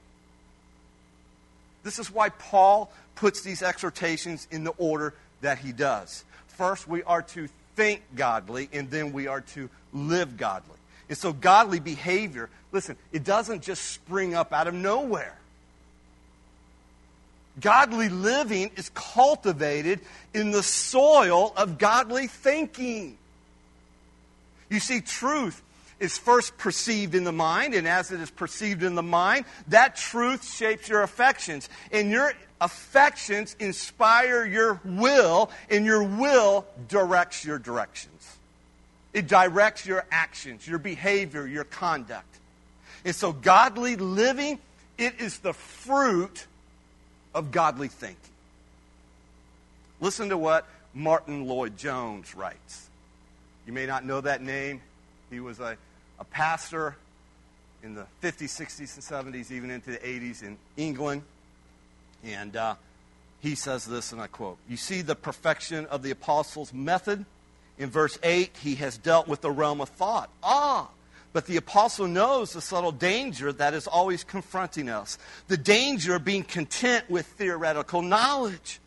[1.83, 5.13] This is why Paul puts these exhortations in the order
[5.45, 6.25] that he does.
[6.47, 10.75] First, we are to think godly, and then we are to live godly.
[11.07, 15.37] And so, godly behavior, listen, it doesn't just spring up out of nowhere.
[17.61, 20.01] Godly living is cultivated
[20.33, 23.15] in the soil of godly thinking.
[24.69, 25.61] You see, truth
[25.99, 29.95] is first perceived in the mind, and as it is perceived in the mind, that
[29.95, 31.69] truth shapes your affections.
[31.91, 32.33] And your
[32.65, 38.37] affections inspire your will, and your will directs your directions.
[39.13, 42.39] It directs your actions, your behavior, your conduct.
[43.05, 44.59] And so, godly living,
[44.97, 46.47] it is the fruit
[47.35, 48.17] of godly thinking.
[50.01, 52.89] Listen to what Martyn Lloyd-Jones writes.
[53.67, 54.81] You may not know that name.
[55.29, 55.77] He was a,
[56.19, 56.95] a pastor
[57.83, 61.21] in the 50s, 60s, and 70s, even into the 80s in England.
[62.23, 62.75] And uh,
[63.41, 67.25] he says this, and I quote You see the perfection of the apostles' method?
[67.77, 70.29] In verse 8, he has dealt with the realm of thought.
[70.41, 70.89] Ah,
[71.33, 75.17] but the apostle knows the subtle danger that is always confronting us
[75.49, 78.79] the danger of being content with theoretical knowledge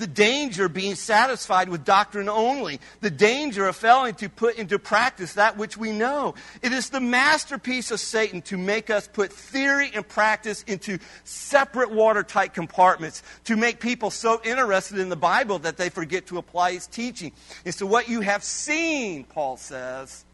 [0.00, 4.78] the danger of being satisfied with doctrine only, the danger of failing to put into
[4.78, 6.34] practice that which we know.
[6.62, 11.90] It is the masterpiece of Satan to make us put theory and practice into separate
[11.90, 16.70] watertight compartments, to make people so interested in the Bible that they forget to apply
[16.70, 17.32] its teaching.
[17.66, 20.24] And so, what you have seen, Paul says,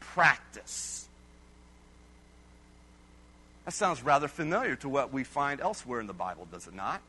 [0.00, 1.08] practice.
[3.64, 7.00] That sounds rather familiar to what we find elsewhere in the Bible, does it not?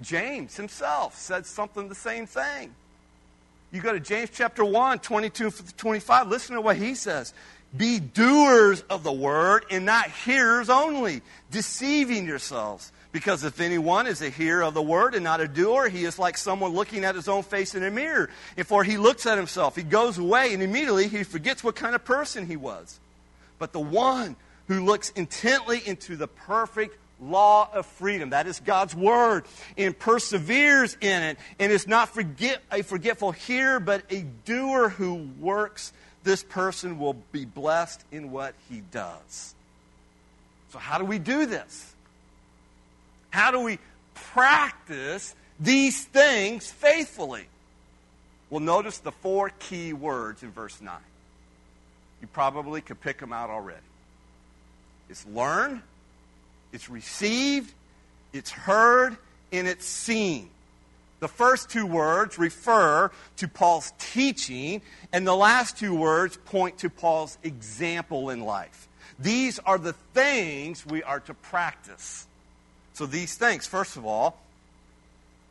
[0.00, 2.74] James himself said something the same thing.
[3.72, 7.32] You go to James chapter 1, 22 25, listen to what he says.
[7.76, 12.90] Be doers of the word and not hearers only, deceiving yourselves.
[13.12, 16.18] Because if anyone is a hearer of the word and not a doer, he is
[16.18, 18.30] like someone looking at his own face in a mirror.
[18.56, 21.94] And for he looks at himself, he goes away, and immediately he forgets what kind
[21.94, 23.00] of person he was.
[23.58, 24.36] But the one
[24.68, 28.30] who looks intently into the perfect law of freedom.
[28.30, 29.44] That is God's word
[29.76, 35.28] and perseveres in it and is not forget, a forgetful hearer, but a doer who
[35.38, 35.92] works.
[36.22, 39.54] This person will be blessed in what he does.
[40.70, 41.94] So, how do we do this?
[43.30, 43.78] How do we
[44.14, 47.46] practice these things faithfully?
[48.50, 50.94] Well, notice the four key words in verse 9.
[52.20, 53.80] You probably could pick them out already.
[55.08, 55.82] It's learn,
[56.72, 57.72] it's received,
[58.32, 59.16] it's heard,
[59.52, 60.50] and it's seen.
[61.20, 64.80] The first two words refer to Paul's teaching,
[65.12, 68.88] and the last two words point to Paul's example in life.
[69.18, 72.26] These are the things we are to practice.
[72.94, 74.40] So, these things, first of all,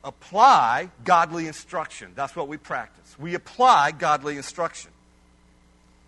[0.03, 2.13] apply godly instruction.
[2.15, 3.15] That's what we practice.
[3.19, 4.91] We apply godly instruction.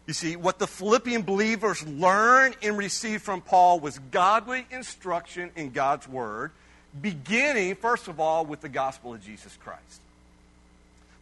[0.08, 5.72] You see, what the Philippian believers learned and received from Paul was godly instruction in
[5.72, 6.52] God's Word,
[7.00, 10.02] beginning, first of all, with the gospel of Jesus Christ.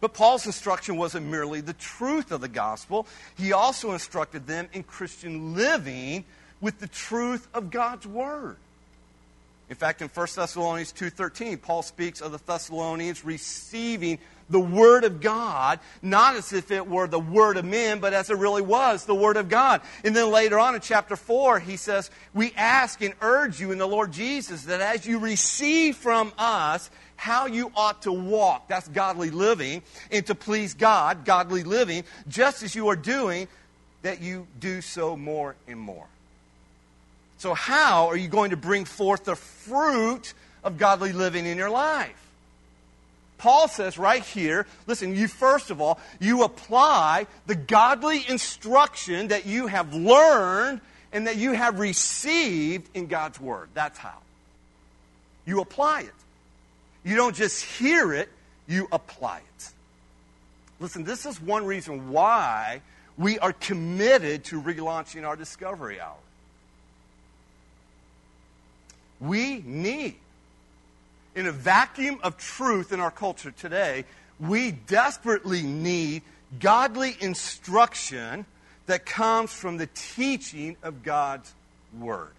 [0.02, 3.06] But Paul's instruction wasn't merely the truth of the gospel,
[3.38, 6.24] he also instructed them in Christian living
[6.62, 8.56] with the truth of God's Word.
[9.70, 15.22] In fact, in 1 Thessalonians 2:13, Paul speaks of the Thessalonians receiving the word of
[15.22, 19.06] God, not as if it were the word of men, but as it really was,
[19.06, 19.82] the word of God.
[20.04, 23.78] And then later on in chapter 4, he says, "We ask and urge you in
[23.78, 28.88] the Lord Jesus that as you receive from us how you ought to walk, that's
[28.88, 33.48] godly living, and to please God, godly living, just as you are doing,
[34.02, 36.08] that you do so more and more."
[37.38, 40.34] So, how are you going to bring forth the fruit
[40.64, 42.16] of godly living in your life?
[43.40, 49.48] Paul says right here, listen, you first of all, you apply the godly instruction that
[49.48, 53.70] you have learned and that you have received in God's Word.
[53.74, 54.20] That's how.
[55.46, 56.14] You apply it.
[57.04, 58.30] You don't just hear it,
[58.68, 59.70] you apply it.
[60.80, 62.82] Listen, this is one reason why
[63.18, 66.16] we are committed to relaunching our Discovery Hour.
[69.20, 70.16] We need,
[71.36, 74.06] in a vacuum of truth in our culture today,
[74.40, 76.24] we desperately need
[76.60, 78.46] godly instruction
[78.88, 81.54] that comes from the teaching of God's
[81.98, 82.32] Word.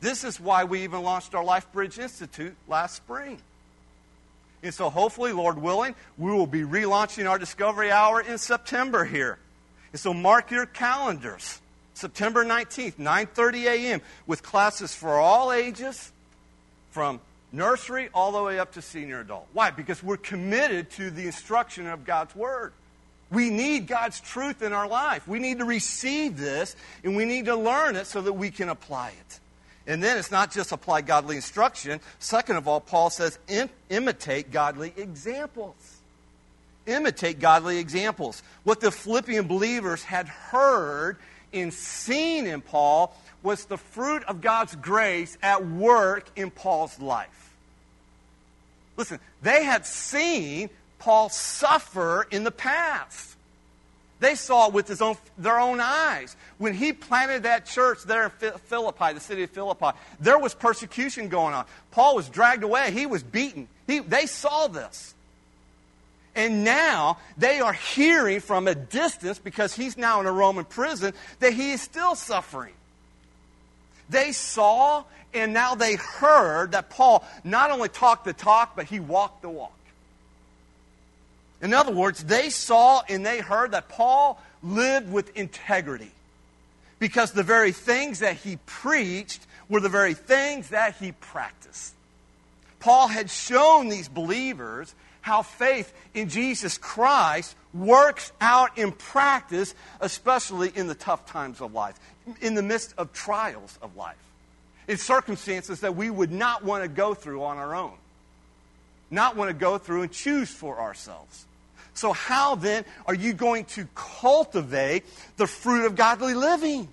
[0.00, 3.38] This is why we even launched our LifeBridge Institute last spring.
[4.62, 9.38] And so hopefully, Lord willing, we will be relaunching our Discovery Hour in September here.
[9.92, 11.60] And so mark your calendars.
[11.94, 14.00] September 19th, 9:30 a.m.
[14.26, 16.12] with classes for all ages
[16.90, 17.20] from
[17.52, 19.46] nursery all the way up to senior adult.
[19.52, 19.70] Why?
[19.70, 22.72] Because we're committed to the instruction of God's word.
[23.30, 25.28] We need God's truth in our life.
[25.28, 28.68] We need to receive this and we need to learn it so that we can
[28.68, 29.40] apply it.
[29.86, 32.00] And then it's not just apply godly instruction.
[32.18, 35.74] Second of all, Paul says Im- imitate godly examples.
[36.86, 38.42] Imitate godly examples.
[38.64, 41.16] What the Philippian believers had heard
[41.52, 47.54] and seen in Paul was the fruit of God's grace at work in Paul's life.
[48.96, 53.36] Listen, they had seen Paul suffer in the past.
[54.20, 56.36] They saw it with his own, their own eyes.
[56.58, 61.28] When he planted that church there in Philippi, the city of Philippi, there was persecution
[61.28, 61.66] going on.
[61.92, 62.90] Paul was dragged away.
[62.90, 63.68] He was beaten.
[63.86, 65.14] He, they saw this.
[66.34, 71.14] And now they are hearing from a distance, because he's now in a Roman prison,
[71.38, 72.74] that he is still suffering.
[74.08, 78.98] They saw and now they heard that Paul not only talked the talk, but he
[79.00, 79.72] walked the walk.
[81.60, 86.12] In other words, they saw and they heard that Paul lived with integrity
[86.98, 91.94] because the very things that he preached were the very things that he practiced.
[92.80, 100.70] Paul had shown these believers how faith in Jesus Christ works out in practice, especially
[100.74, 101.98] in the tough times of life,
[102.40, 104.16] in the midst of trials of life,
[104.86, 107.94] in circumstances that we would not want to go through on our own,
[109.10, 111.46] not want to go through and choose for ourselves.
[111.94, 115.04] So, how then are you going to cultivate
[115.36, 116.88] the fruit of godly living?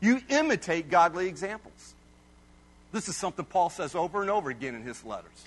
[0.00, 1.94] You imitate godly examples.
[2.92, 5.44] This is something Paul says over and over again in his letters.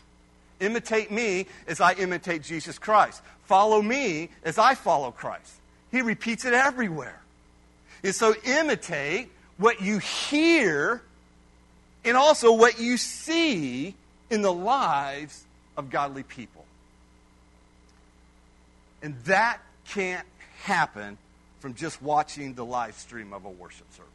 [0.60, 3.22] Imitate me as I imitate Jesus Christ.
[3.46, 5.54] Follow me as I follow Christ.
[5.92, 7.21] He repeats it everywhere.
[8.04, 11.02] And so imitate what you hear
[12.04, 13.96] and also what you see
[14.30, 15.44] in the lives
[15.78, 16.66] of godly people.
[19.04, 19.60] And that
[19.90, 20.28] can't
[20.64, 21.18] happen
[21.60, 24.12] from just watching the live stream of a worship service.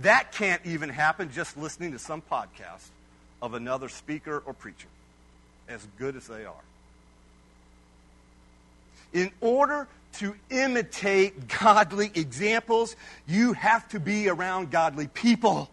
[0.00, 2.88] That can't even happen just listening to some podcast
[3.42, 4.88] of another speaker or preacher,
[5.68, 6.54] as good as they are.
[9.12, 12.96] In order to imitate godly examples,
[13.26, 15.70] you have to be around godly people.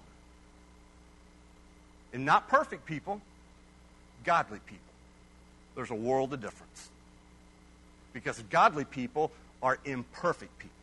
[2.13, 3.21] And not perfect people,
[4.23, 4.83] godly people.
[5.75, 6.89] There's a world of difference.
[8.13, 9.31] Because godly people
[9.61, 10.75] are imperfect people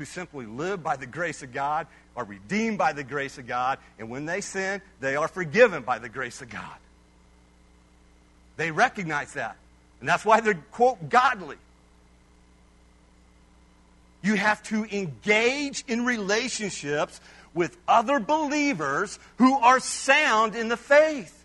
[0.00, 3.78] who simply live by the grace of God, are redeemed by the grace of God,
[3.98, 6.76] and when they sin, they are forgiven by the grace of God.
[8.56, 9.58] They recognize that.
[10.00, 11.56] And that's why they're, quote, godly.
[14.22, 17.20] You have to engage in relationships
[17.54, 21.44] with other believers who are sound in the faith.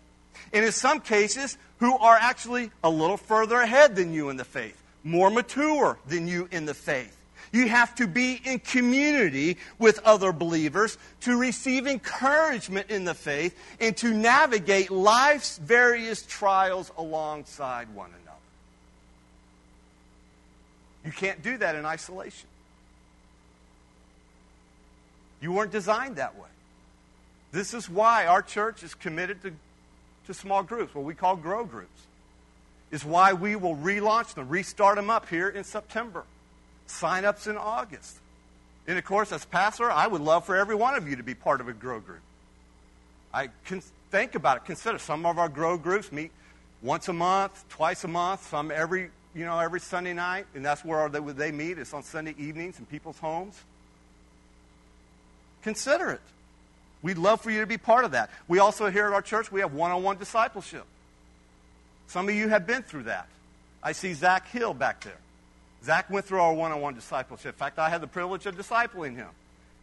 [0.52, 4.44] And in some cases, who are actually a little further ahead than you in the
[4.44, 7.12] faith, more mature than you in the faith.
[7.52, 13.56] You have to be in community with other believers to receive encouragement in the faith
[13.80, 18.25] and to navigate life's various trials alongside one another.
[21.06, 22.48] You can't do that in isolation.
[25.40, 26.48] You weren't designed that way.
[27.52, 29.52] This is why our church is committed to,
[30.26, 32.02] to small groups, what we call grow groups.
[32.90, 36.24] Is why we will relaunch them, restart them up here in September.
[36.86, 38.18] Sign ups in August.
[38.86, 41.34] And of course, as pastor, I would love for every one of you to be
[41.34, 42.20] part of a grow group.
[43.32, 44.64] I can think about it.
[44.64, 46.30] Consider some of our grow groups meet
[46.82, 50.82] once a month, twice a month, some every you know every Sunday night, and that's
[50.82, 51.78] where they, they meet.
[51.78, 53.54] It's on Sunday evenings in people's homes.
[55.62, 56.22] Consider it.
[57.02, 58.30] We'd love for you to be part of that.
[58.48, 60.84] We also here at our church we have one-on-one discipleship.
[62.06, 63.28] Some of you have been through that.
[63.82, 65.18] I see Zach Hill back there.
[65.84, 67.54] Zach went through our one on one discipleship.
[67.54, 69.28] In fact, I had the privilege of discipling him.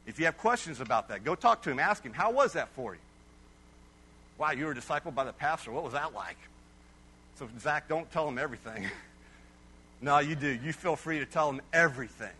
[0.07, 1.79] If you have questions about that, go talk to him.
[1.79, 2.99] Ask him, how was that for you?
[4.37, 5.71] Wow, you were discipled by the pastor.
[5.71, 6.37] What was that like?
[7.35, 8.87] So, Zach, don't tell him everything.
[10.03, 10.49] no, you do.
[10.49, 12.33] You feel free to tell them everything.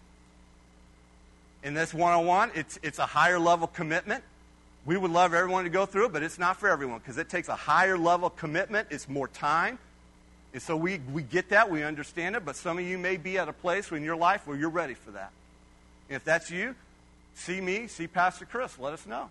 [1.63, 4.21] In this one on one, it's a higher level commitment.
[4.85, 7.29] We would love everyone to go through it, but it's not for everyone because it
[7.29, 8.89] takes a higher level commitment.
[8.91, 9.79] It's more time.
[10.51, 13.37] And so we, we get that, we understand it, but some of you may be
[13.37, 15.31] at a place in your life where you're ready for that.
[16.09, 16.75] And if that's you,
[17.33, 19.29] see me, see Pastor Chris, let us know.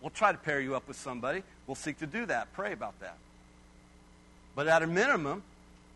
[0.00, 1.42] We'll try to pair you up with somebody.
[1.66, 2.54] We'll seek to do that.
[2.54, 3.18] Pray about that.
[4.56, 5.42] But at a minimum,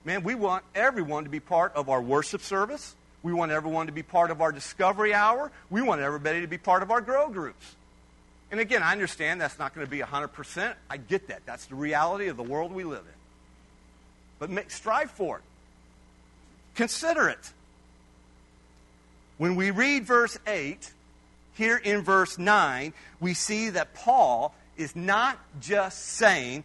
[0.09, 2.97] man, we want everyone to be part of our worship service.
[3.23, 5.53] We want everyone to be part of our discovery hour.
[5.71, 7.77] We want everybody to be part of our grow groups.
[8.51, 10.75] And again, I understand that's not going to be 100%.
[10.89, 11.43] I get that.
[11.45, 13.19] That's the reality of the world we live in
[14.39, 15.45] but make, strive for it.
[16.75, 17.53] Consider it.
[19.37, 20.93] When we read verse 8,
[21.55, 26.65] here in verse 9, we see that Paul is not just saying,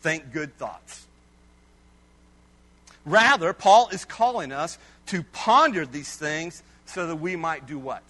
[0.00, 1.06] think good thoughts.
[3.04, 8.02] Rather, Paul is calling us to ponder these things so that we might do what?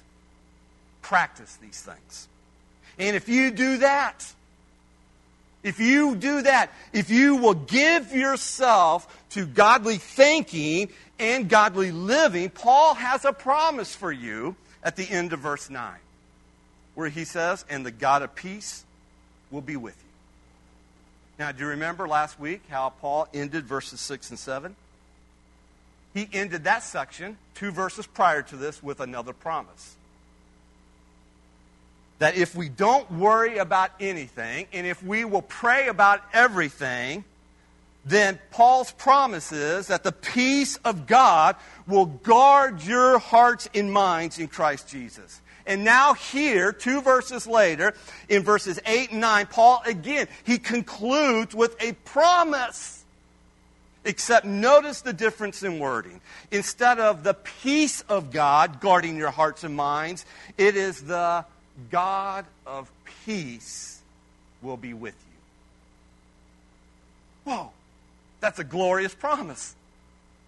[1.00, 2.28] Practice these things.
[2.98, 4.24] And if you do that,
[5.62, 12.50] if you do that, if you will give yourself to godly thinking and godly living,
[12.50, 15.94] Paul has a promise for you at the end of verse 9,
[16.94, 18.84] where he says, And the God of peace
[19.50, 20.10] will be with you.
[21.38, 24.74] Now, do you remember last week how Paul ended verses 6 and 7?
[26.14, 29.96] He ended that section, two verses prior to this, with another promise
[32.22, 37.24] that if we don't worry about anything and if we will pray about everything,
[38.04, 44.38] then Paul's promise is that the peace of God will guard your hearts and minds
[44.38, 45.40] in Christ Jesus.
[45.66, 47.92] And now here, two verses later,
[48.28, 53.01] in verses 8 and 9, Paul again, he concludes with a promise.
[54.04, 56.20] Except notice the difference in wording.
[56.50, 60.26] Instead of the peace of God guarding your hearts and minds,
[60.58, 61.44] it is the
[61.90, 62.90] God of
[63.24, 64.00] peace
[64.60, 65.14] will be with
[67.44, 67.52] you.
[67.52, 67.70] Whoa,
[68.40, 69.74] that's a glorious promise.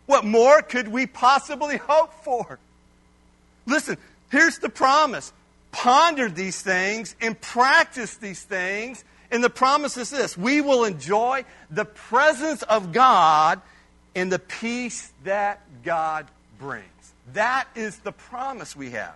[0.07, 2.59] What more could we possibly hope for?
[3.67, 3.97] Listen,
[4.31, 5.33] here's the promise
[5.73, 9.05] ponder these things and practice these things.
[9.31, 13.61] And the promise is this we will enjoy the presence of God
[14.15, 16.27] and the peace that God
[16.59, 16.85] brings.
[17.33, 19.15] That is the promise we have.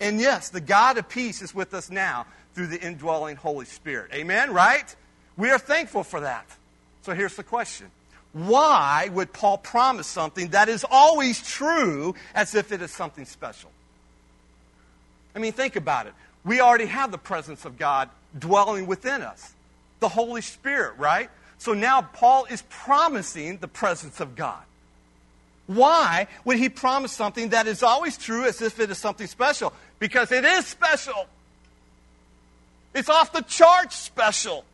[0.00, 4.10] And yes, the God of peace is with us now through the indwelling Holy Spirit.
[4.12, 4.94] Amen, right?
[5.36, 6.46] We are thankful for that.
[7.02, 7.90] So here's the question
[8.32, 13.70] Why would Paul promise something that is always true as if it is something special?
[15.34, 16.14] I mean, think about it.
[16.44, 18.08] We already have the presence of God
[18.38, 19.54] dwelling within us,
[20.00, 21.30] the Holy Spirit, right?
[21.58, 24.62] So now Paul is promising the presence of God.
[25.66, 29.72] Why would he promise something that is always true as if it is something special?
[29.98, 31.26] Because it is special.
[32.94, 34.64] It's off the charts special.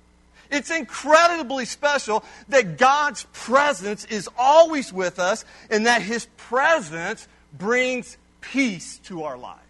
[0.50, 8.18] It's incredibly special that God's presence is always with us and that his presence brings
[8.42, 9.60] peace to our lives.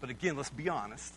[0.00, 1.14] But again, let's be honest.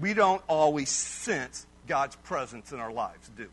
[0.00, 3.48] We don't always sense God's presence in our lives, do we?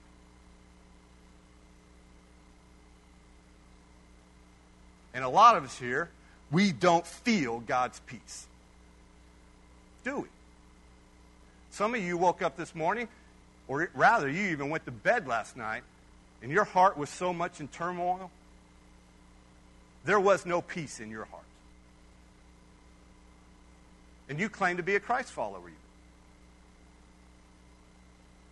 [5.16, 6.10] And a lot of us here,
[6.52, 8.48] we don't feel God's peace.
[10.04, 10.28] Do we?
[11.72, 13.08] Some of you woke up this morning,
[13.68, 15.84] or rather, you even went to bed last night,
[16.42, 18.30] and your heart was so much in turmoil,
[20.04, 21.45] there was no peace in your heart.
[24.30, 25.72] And you claim to be a Christ follower.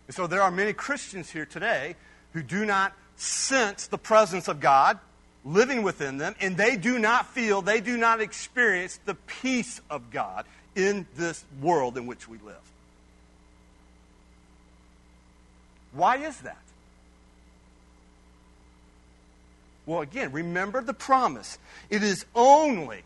[0.06, 1.96] And so there are many Christians here today
[2.32, 4.98] who do not sense the presence of God
[5.44, 10.10] living within them, and they do not feel, they do not experience the peace of
[10.10, 12.56] God in this world in which we live.
[15.92, 16.58] Why is that?
[19.86, 21.58] Well, again, remember the promise.
[21.90, 23.02] It is only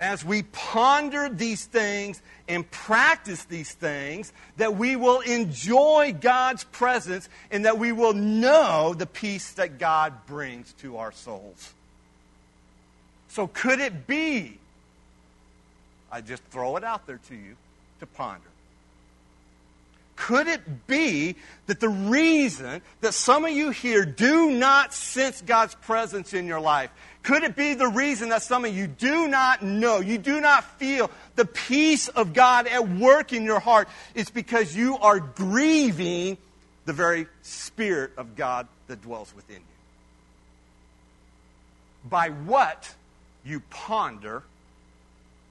[0.00, 7.28] as we ponder these things and practice these things that we will enjoy God's presence
[7.50, 11.72] and that we will know the peace that God brings to our souls.
[13.28, 14.58] So, could it be?
[16.10, 17.56] I just throw it out there to you
[18.00, 18.48] to ponder.
[20.18, 25.76] Could it be that the reason that some of you here do not sense God's
[25.76, 26.90] presence in your life?
[27.22, 30.64] Could it be the reason that some of you do not know, you do not
[30.78, 33.88] feel the peace of God at work in your heart?
[34.16, 36.36] It's because you are grieving
[36.84, 39.62] the very Spirit of God that dwells within you.
[42.10, 42.92] By what
[43.44, 44.42] you ponder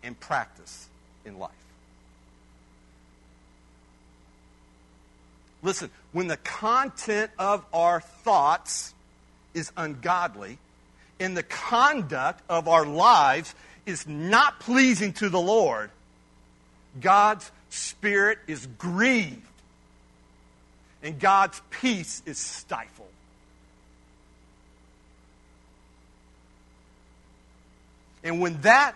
[0.03, 0.89] and practice
[1.25, 1.66] in life.
[5.63, 8.93] Listen, when the content of our thoughts
[9.53, 10.59] is ungodly
[11.19, 13.55] and the conduct of our lives
[13.85, 15.89] is not pleasing to the Lord,
[16.99, 19.41] God's Spirit is grieved
[21.03, 23.07] and God's peace is stifled.
[28.23, 28.95] And when that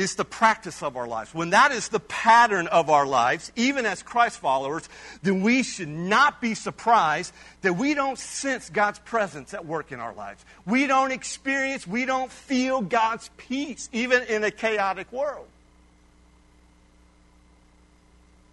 [0.00, 3.86] is the practice of our lives, when that is the pattern of our lives, even
[3.86, 4.88] as Christ followers,
[5.22, 7.32] then we should not be surprised
[7.62, 10.44] that we don't sense God's presence at work in our lives.
[10.66, 15.46] We don't experience, we don't feel God's peace, even in a chaotic world.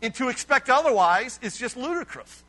[0.02, 2.43] And to expect otherwise is just ludicrous.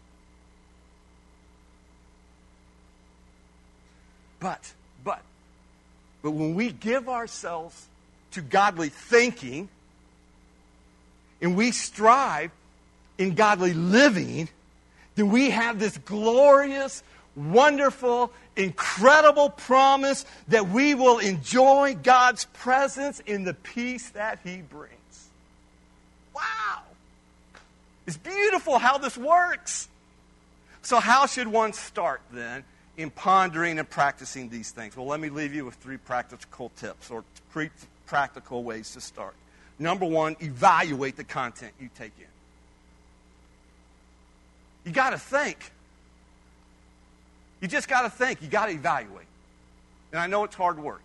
[4.41, 4.73] But,
[5.03, 5.23] but,
[6.23, 7.88] but when we give ourselves
[8.33, 9.69] to godly thinking
[11.41, 12.51] and we strive
[13.17, 14.49] in godly living,
[15.15, 17.03] then we have this glorious,
[17.37, 25.29] wonderful, incredible promise that we will enjoy God's presence in the peace that He brings.
[26.35, 26.83] Wow!
[28.07, 29.89] It's beautiful how this works.
[30.83, 32.65] So, how should one start then
[32.97, 34.97] in pondering and practicing these things?
[34.97, 37.71] Well, let me leave you with three practical tips or three
[38.09, 39.35] practical ways to start.
[39.79, 42.27] Number one, evaluate the content you take in.
[44.85, 45.59] You got to think.
[47.61, 48.43] You just got to think.
[48.43, 49.27] You got to evaluate.
[50.13, 51.03] And I know it's hard work.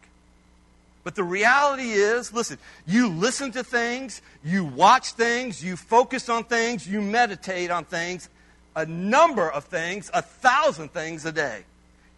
[1.04, 6.46] But the reality is listen, you listen to things, you watch things, you focus on
[6.46, 8.30] things, you meditate on things,
[8.74, 11.66] a number of things, a thousand things a day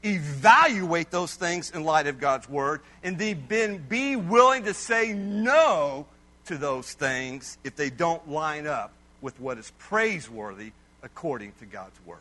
[0.04, 6.06] evaluate those things in light of God's Word, and then be willing to say no
[6.46, 8.92] to those things if they don't line up
[9.22, 10.72] with what is praiseworthy
[11.02, 12.20] according to God's Word.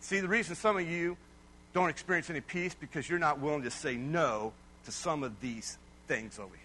[0.00, 1.16] See, the reason some of you
[1.72, 4.52] don't experience any peace because you're not willing to say no
[4.84, 5.78] to some of these
[6.08, 6.56] things over here.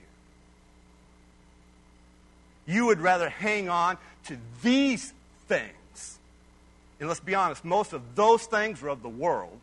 [2.76, 5.13] You would rather hang on to these
[5.47, 5.74] things
[7.06, 9.60] and let's be honest, most of those things are of the world.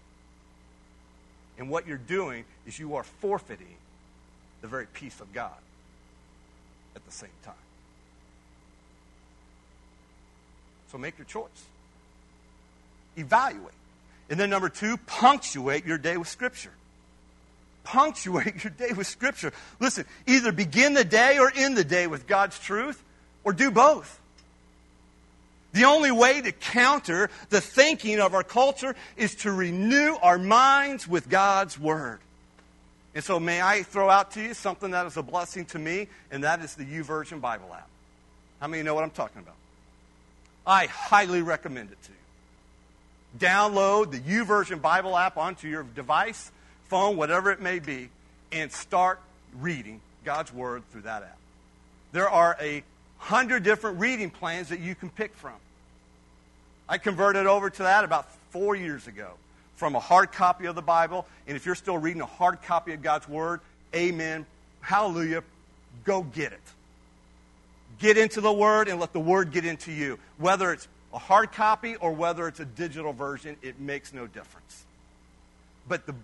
[1.58, 3.74] And what you're doing is you are forfeiting
[4.60, 5.58] the very peace of God
[6.94, 7.54] at the same time.
[10.92, 11.48] So make your choice.
[13.16, 13.74] Evaluate.
[14.30, 16.70] And then, number two, punctuate your day with Scripture.
[17.82, 19.52] Punctuate your day with Scripture.
[19.80, 23.02] Listen, either begin the day or end the day with God's truth,
[23.42, 24.20] or do both.
[25.72, 31.08] The only way to counter the thinking of our culture is to renew our minds
[31.08, 32.20] with God's Word.
[33.14, 36.08] And so, may I throw out to you something that is a blessing to me,
[36.30, 37.88] and that is the YouVersion Bible app.
[38.60, 39.56] How many know what I'm talking about?
[40.66, 43.38] I highly recommend it to you.
[43.38, 46.52] Download the YouVersion Bible app onto your device,
[46.84, 48.10] phone, whatever it may be,
[48.50, 49.20] and start
[49.58, 51.38] reading God's Word through that app.
[52.12, 52.82] There are a
[53.16, 55.54] hundred different reading plans that you can pick from.
[56.92, 59.30] I converted over to that about four years ago.
[59.76, 61.26] from a hard copy of the Bible.
[61.48, 63.60] And if you're still reading a hard copy of God's Word,
[63.92, 64.46] amen.
[64.80, 65.42] Hallelujah.
[66.04, 66.60] Go get it.
[67.98, 70.20] Get into the Word and let the Word get into you.
[70.38, 74.84] Whether it's a hard copy or whether it's a digital version, it makes no difference.
[75.88, 76.14] But the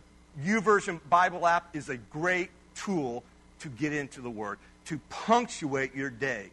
[0.44, 3.24] YouVersion Bible app is a great tool
[3.58, 6.50] to get into the Word, to punctuate your day,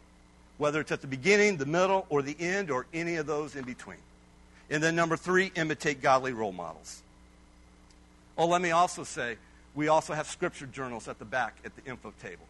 [0.58, 3.64] whether it's at the beginning, the middle, or the end, or any of those in
[3.64, 3.98] between.
[4.70, 7.02] And then number three, imitate godly role models.
[8.38, 9.36] Oh, let me also say,
[9.74, 12.44] we also have scripture journals at the back at the info table.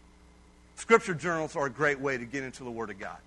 [0.77, 3.19] Scripture journals are a great way to get into the Word of God.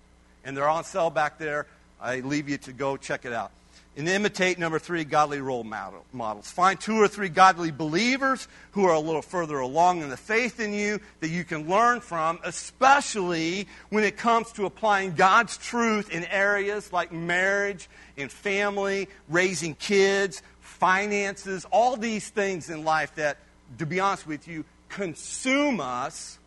[0.44, 1.66] And they're on sale back there.
[2.00, 3.50] I leave you to go check it out.
[3.96, 6.50] And imitate, number three, godly role models.
[6.50, 10.56] Find two or three godly believers who are a little further along in the faith
[10.58, 16.08] than you that you can learn from, especially when it comes to applying God's truth
[16.10, 23.38] in areas like marriage and family, raising kids, finances, all these things in life that,
[23.78, 26.38] to be honest with you, consume us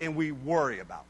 [0.00, 1.04] and we worry about.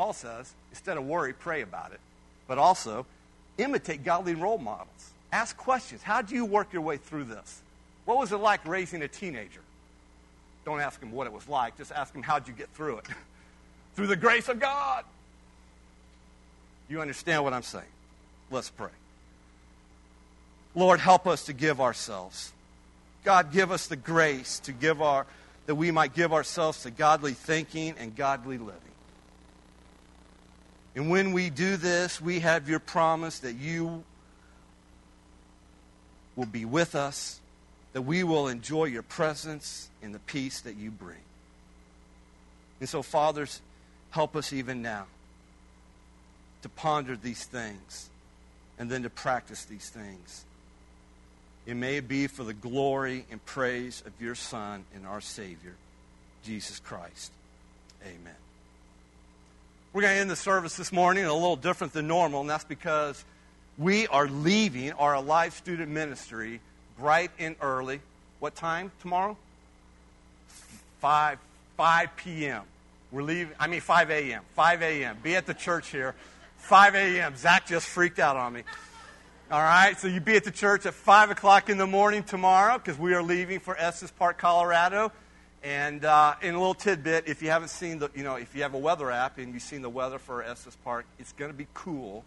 [0.00, 2.00] Paul says, instead of worry, pray about it.
[2.48, 3.04] But also,
[3.58, 5.10] imitate godly role models.
[5.30, 6.02] Ask questions.
[6.02, 7.60] How do you work your way through this?
[8.06, 9.60] What was it like raising a teenager?
[10.64, 11.76] Don't ask him what it was like.
[11.76, 13.04] Just ask him, how'd you get through it?
[13.94, 15.04] through the grace of God.
[16.88, 17.84] You understand what I'm saying?
[18.50, 18.88] Let's pray.
[20.74, 22.54] Lord, help us to give ourselves.
[23.22, 25.26] God, give us the grace to give our,
[25.66, 28.89] that we might give ourselves to godly thinking and godly living.
[30.94, 34.04] And when we do this, we have your promise that you
[36.36, 37.40] will be with us,
[37.92, 41.18] that we will enjoy your presence and the peace that you bring.
[42.80, 43.60] And so, fathers,
[44.10, 45.06] help us even now
[46.62, 48.10] to ponder these things
[48.78, 50.44] and then to practice these things.
[51.66, 55.74] It may be for the glory and praise of your Son and our Savior,
[56.42, 57.32] Jesus Christ.
[58.02, 58.39] Amen.
[59.92, 62.62] We're going to end the service this morning a little different than normal, and that's
[62.62, 63.24] because
[63.76, 66.60] we are leaving our Alive Student Ministry
[66.96, 68.00] bright and early.
[68.38, 69.36] What time tomorrow?
[71.00, 71.38] 5,
[71.76, 72.62] 5 p.m.
[73.10, 74.44] We're leaving, I mean 5 a.m.
[74.54, 75.16] 5 a.m.
[75.24, 76.14] Be at the church here.
[76.58, 77.34] 5 a.m.
[77.36, 78.62] Zach just freaked out on me.
[79.50, 82.78] All right, so you be at the church at 5 o'clock in the morning tomorrow
[82.78, 85.10] because we are leaving for Estes Park, Colorado.
[85.62, 88.62] And uh, in a little tidbit, if you haven't seen the, you know, if you
[88.62, 91.56] have a weather app and you've seen the weather for Estes Park, it's going to
[91.56, 92.24] be cool.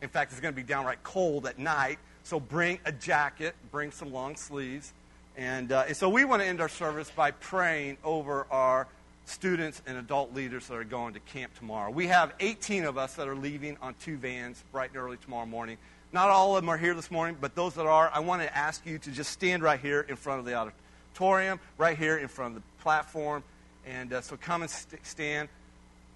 [0.00, 1.98] In fact, it's going to be downright cold at night.
[2.24, 4.92] So bring a jacket, bring some long sleeves.
[5.36, 8.88] And, uh, and so we want to end our service by praying over our
[9.24, 11.92] students and adult leaders that are going to camp tomorrow.
[11.92, 15.46] We have 18 of us that are leaving on two vans bright and early tomorrow
[15.46, 15.78] morning.
[16.12, 18.54] Not all of them are here this morning, but those that are, I want to
[18.54, 20.81] ask you to just stand right here in front of the auditorium
[21.12, 23.42] auditorium, right here in front of the platform.
[23.86, 25.48] And uh, so come and st- stand.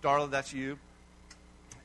[0.03, 0.79] Darla, that's you.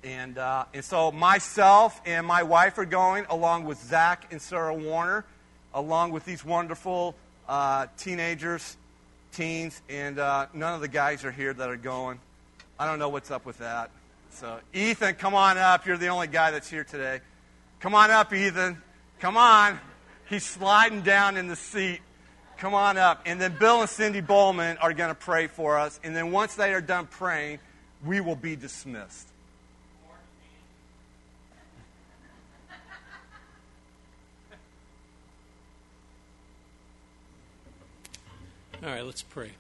[0.04, 4.74] And, uh, and so myself and my wife are going, along with Zach and Sarah
[4.74, 5.26] Warner,
[5.74, 7.16] along with these wonderful
[7.48, 8.78] uh, teenagers,
[9.34, 12.20] teens, and uh, none of the guys are here that are going.
[12.80, 13.92] I don't know what's up with that.
[14.32, 15.86] So, Ethan, come on up.
[15.86, 17.20] You're the only guy that's here today.
[17.80, 18.82] Come on up, Ethan.
[19.20, 19.80] Come on.
[20.30, 22.00] He's sliding down in the seat.
[22.62, 23.24] Come on up.
[23.26, 26.00] And then Bill and Cindy Bowman are going to pray for us.
[26.04, 27.58] And then once they are done praying,
[28.06, 29.28] we will be dismissed.
[38.84, 39.54] All right, let's pray.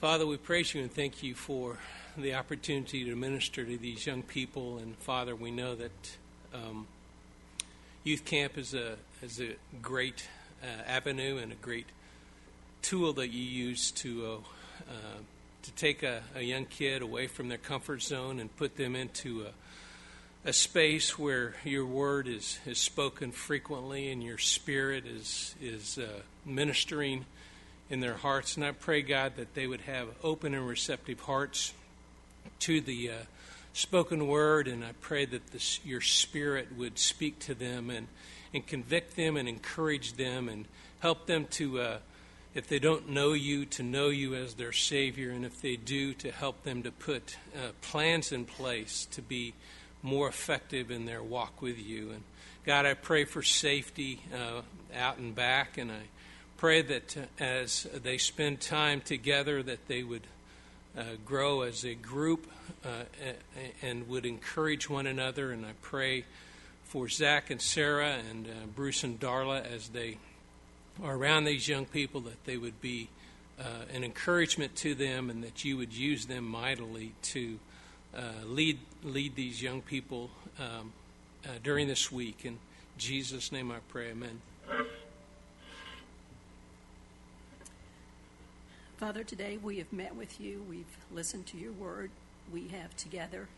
[0.00, 1.76] Father, we praise you and thank you for
[2.16, 4.78] the opportunity to minister to these young people.
[4.78, 6.16] And Father, we know that
[6.54, 6.86] um,
[8.04, 10.28] youth camp is a is a great
[10.62, 11.86] uh, avenue and a great
[12.82, 14.36] tool that you use to uh,
[14.90, 15.18] uh,
[15.62, 19.44] to take a, a, young kid away from their comfort zone and put them into
[19.44, 25.98] a, a space where your word is, is spoken frequently and your spirit is is
[25.98, 27.24] uh, ministering
[27.90, 28.56] in their hearts.
[28.56, 31.72] And I pray God that they would have open and receptive hearts
[32.60, 33.14] to the uh,
[33.72, 38.08] spoken word, and I pray that this, your spirit would speak to them and
[38.52, 40.66] and convict them and encourage them and
[41.00, 41.98] help them to, uh,
[42.54, 46.14] if they don't know you, to know you as their Savior, and if they do,
[46.14, 49.54] to help them to put uh, plans in place to be
[50.02, 52.10] more effective in their walk with you.
[52.10, 52.22] And
[52.64, 54.62] God, I pray for safety uh,
[54.96, 56.02] out and back, and I
[56.56, 60.26] pray that uh, as they spend time together, that they would
[60.96, 62.50] uh, grow as a group
[62.84, 63.04] uh,
[63.82, 65.52] and would encourage one another.
[65.52, 66.24] And I pray
[66.96, 70.16] for Zach and Sarah and uh, Bruce and Darla as they
[71.04, 73.10] are around these young people that they would be
[73.60, 77.58] uh, an encouragement to them and that you would use them mightily to
[78.16, 80.94] uh, lead lead these young people um,
[81.44, 82.46] uh, during this week.
[82.46, 82.58] In
[82.96, 84.40] Jesus' name I pray, amen.
[88.96, 90.64] Father, today we have met with you.
[90.66, 92.10] We've listened to your word.
[92.50, 93.48] We have together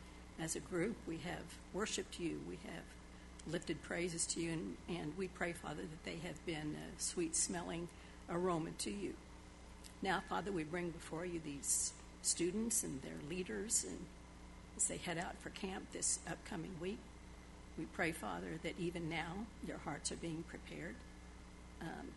[0.41, 2.41] as a group, we have worshiped you.
[2.49, 2.83] We have
[3.51, 4.53] lifted praises to you.
[4.53, 7.89] And, and we pray, Father, that they have been a sweet smelling
[8.31, 9.15] aroma to you.
[10.03, 11.93] Now, Father, we bring before you these
[12.23, 13.99] students and their leaders and
[14.77, 16.99] as they head out for camp this upcoming week.
[17.77, 20.95] We pray, Father, that even now their hearts are being prepared.
[21.81, 22.09] Um,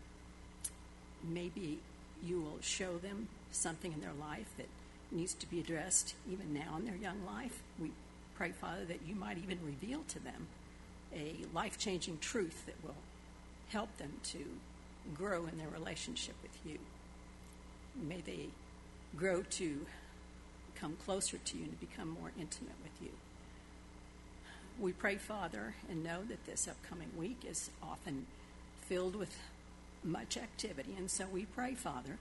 [1.22, 1.78] maybe
[2.24, 4.68] you will show them something in their life that
[5.10, 7.62] needs to be addressed even now in their young life.
[7.80, 7.90] We
[8.36, 10.46] pray, Father, that you might even reveal to them
[11.14, 12.94] a life changing truth that will
[13.68, 14.38] help them to
[15.14, 16.78] grow in their relationship with you.
[18.00, 18.48] May they
[19.16, 19.86] grow to
[20.74, 23.10] come closer to you and to become more intimate with you.
[24.80, 28.26] We pray, Father, and know that this upcoming week is often
[28.82, 29.36] filled with
[30.02, 30.94] much activity.
[30.96, 32.18] And so we pray, Father,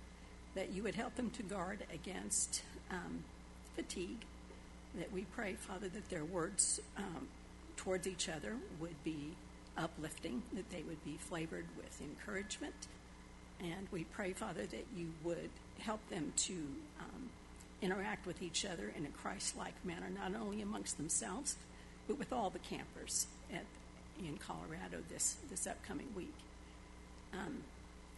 [0.56, 2.62] that you would help them to guard against
[2.92, 3.24] um,
[3.76, 4.26] fatigue.
[4.98, 7.28] That we pray, Father, that their words um,
[7.82, 9.32] towards each other would be
[9.76, 12.76] uplifting, that they would be flavored with encouragement.
[13.60, 16.54] And we pray, Father, that you would help them to
[17.00, 17.30] um,
[17.82, 21.56] interact with each other in a Christ like manner, not only amongst themselves,
[22.08, 23.66] but with all the campers at,
[24.20, 26.34] in Colorado this, this upcoming week.
[27.34, 27.64] Um,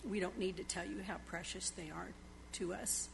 [0.09, 2.09] we don't need to tell you how precious they are
[2.53, 3.07] to us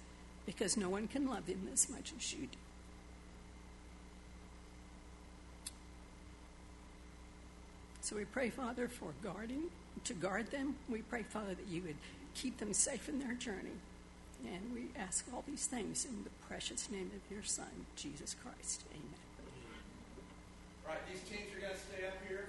[0.48, 2.58] because no one can love them as much as you do.
[8.10, 9.66] So we pray, Father, for guarding,
[10.06, 10.74] to guard them.
[10.90, 11.98] We pray, Father, that you would
[12.34, 13.78] keep them safe in their journey.
[14.44, 18.82] And we ask all these things in the precious name of your Son, Jesus Christ.
[18.90, 19.04] Amen.
[20.88, 22.49] All right, these teams are going to stay up here.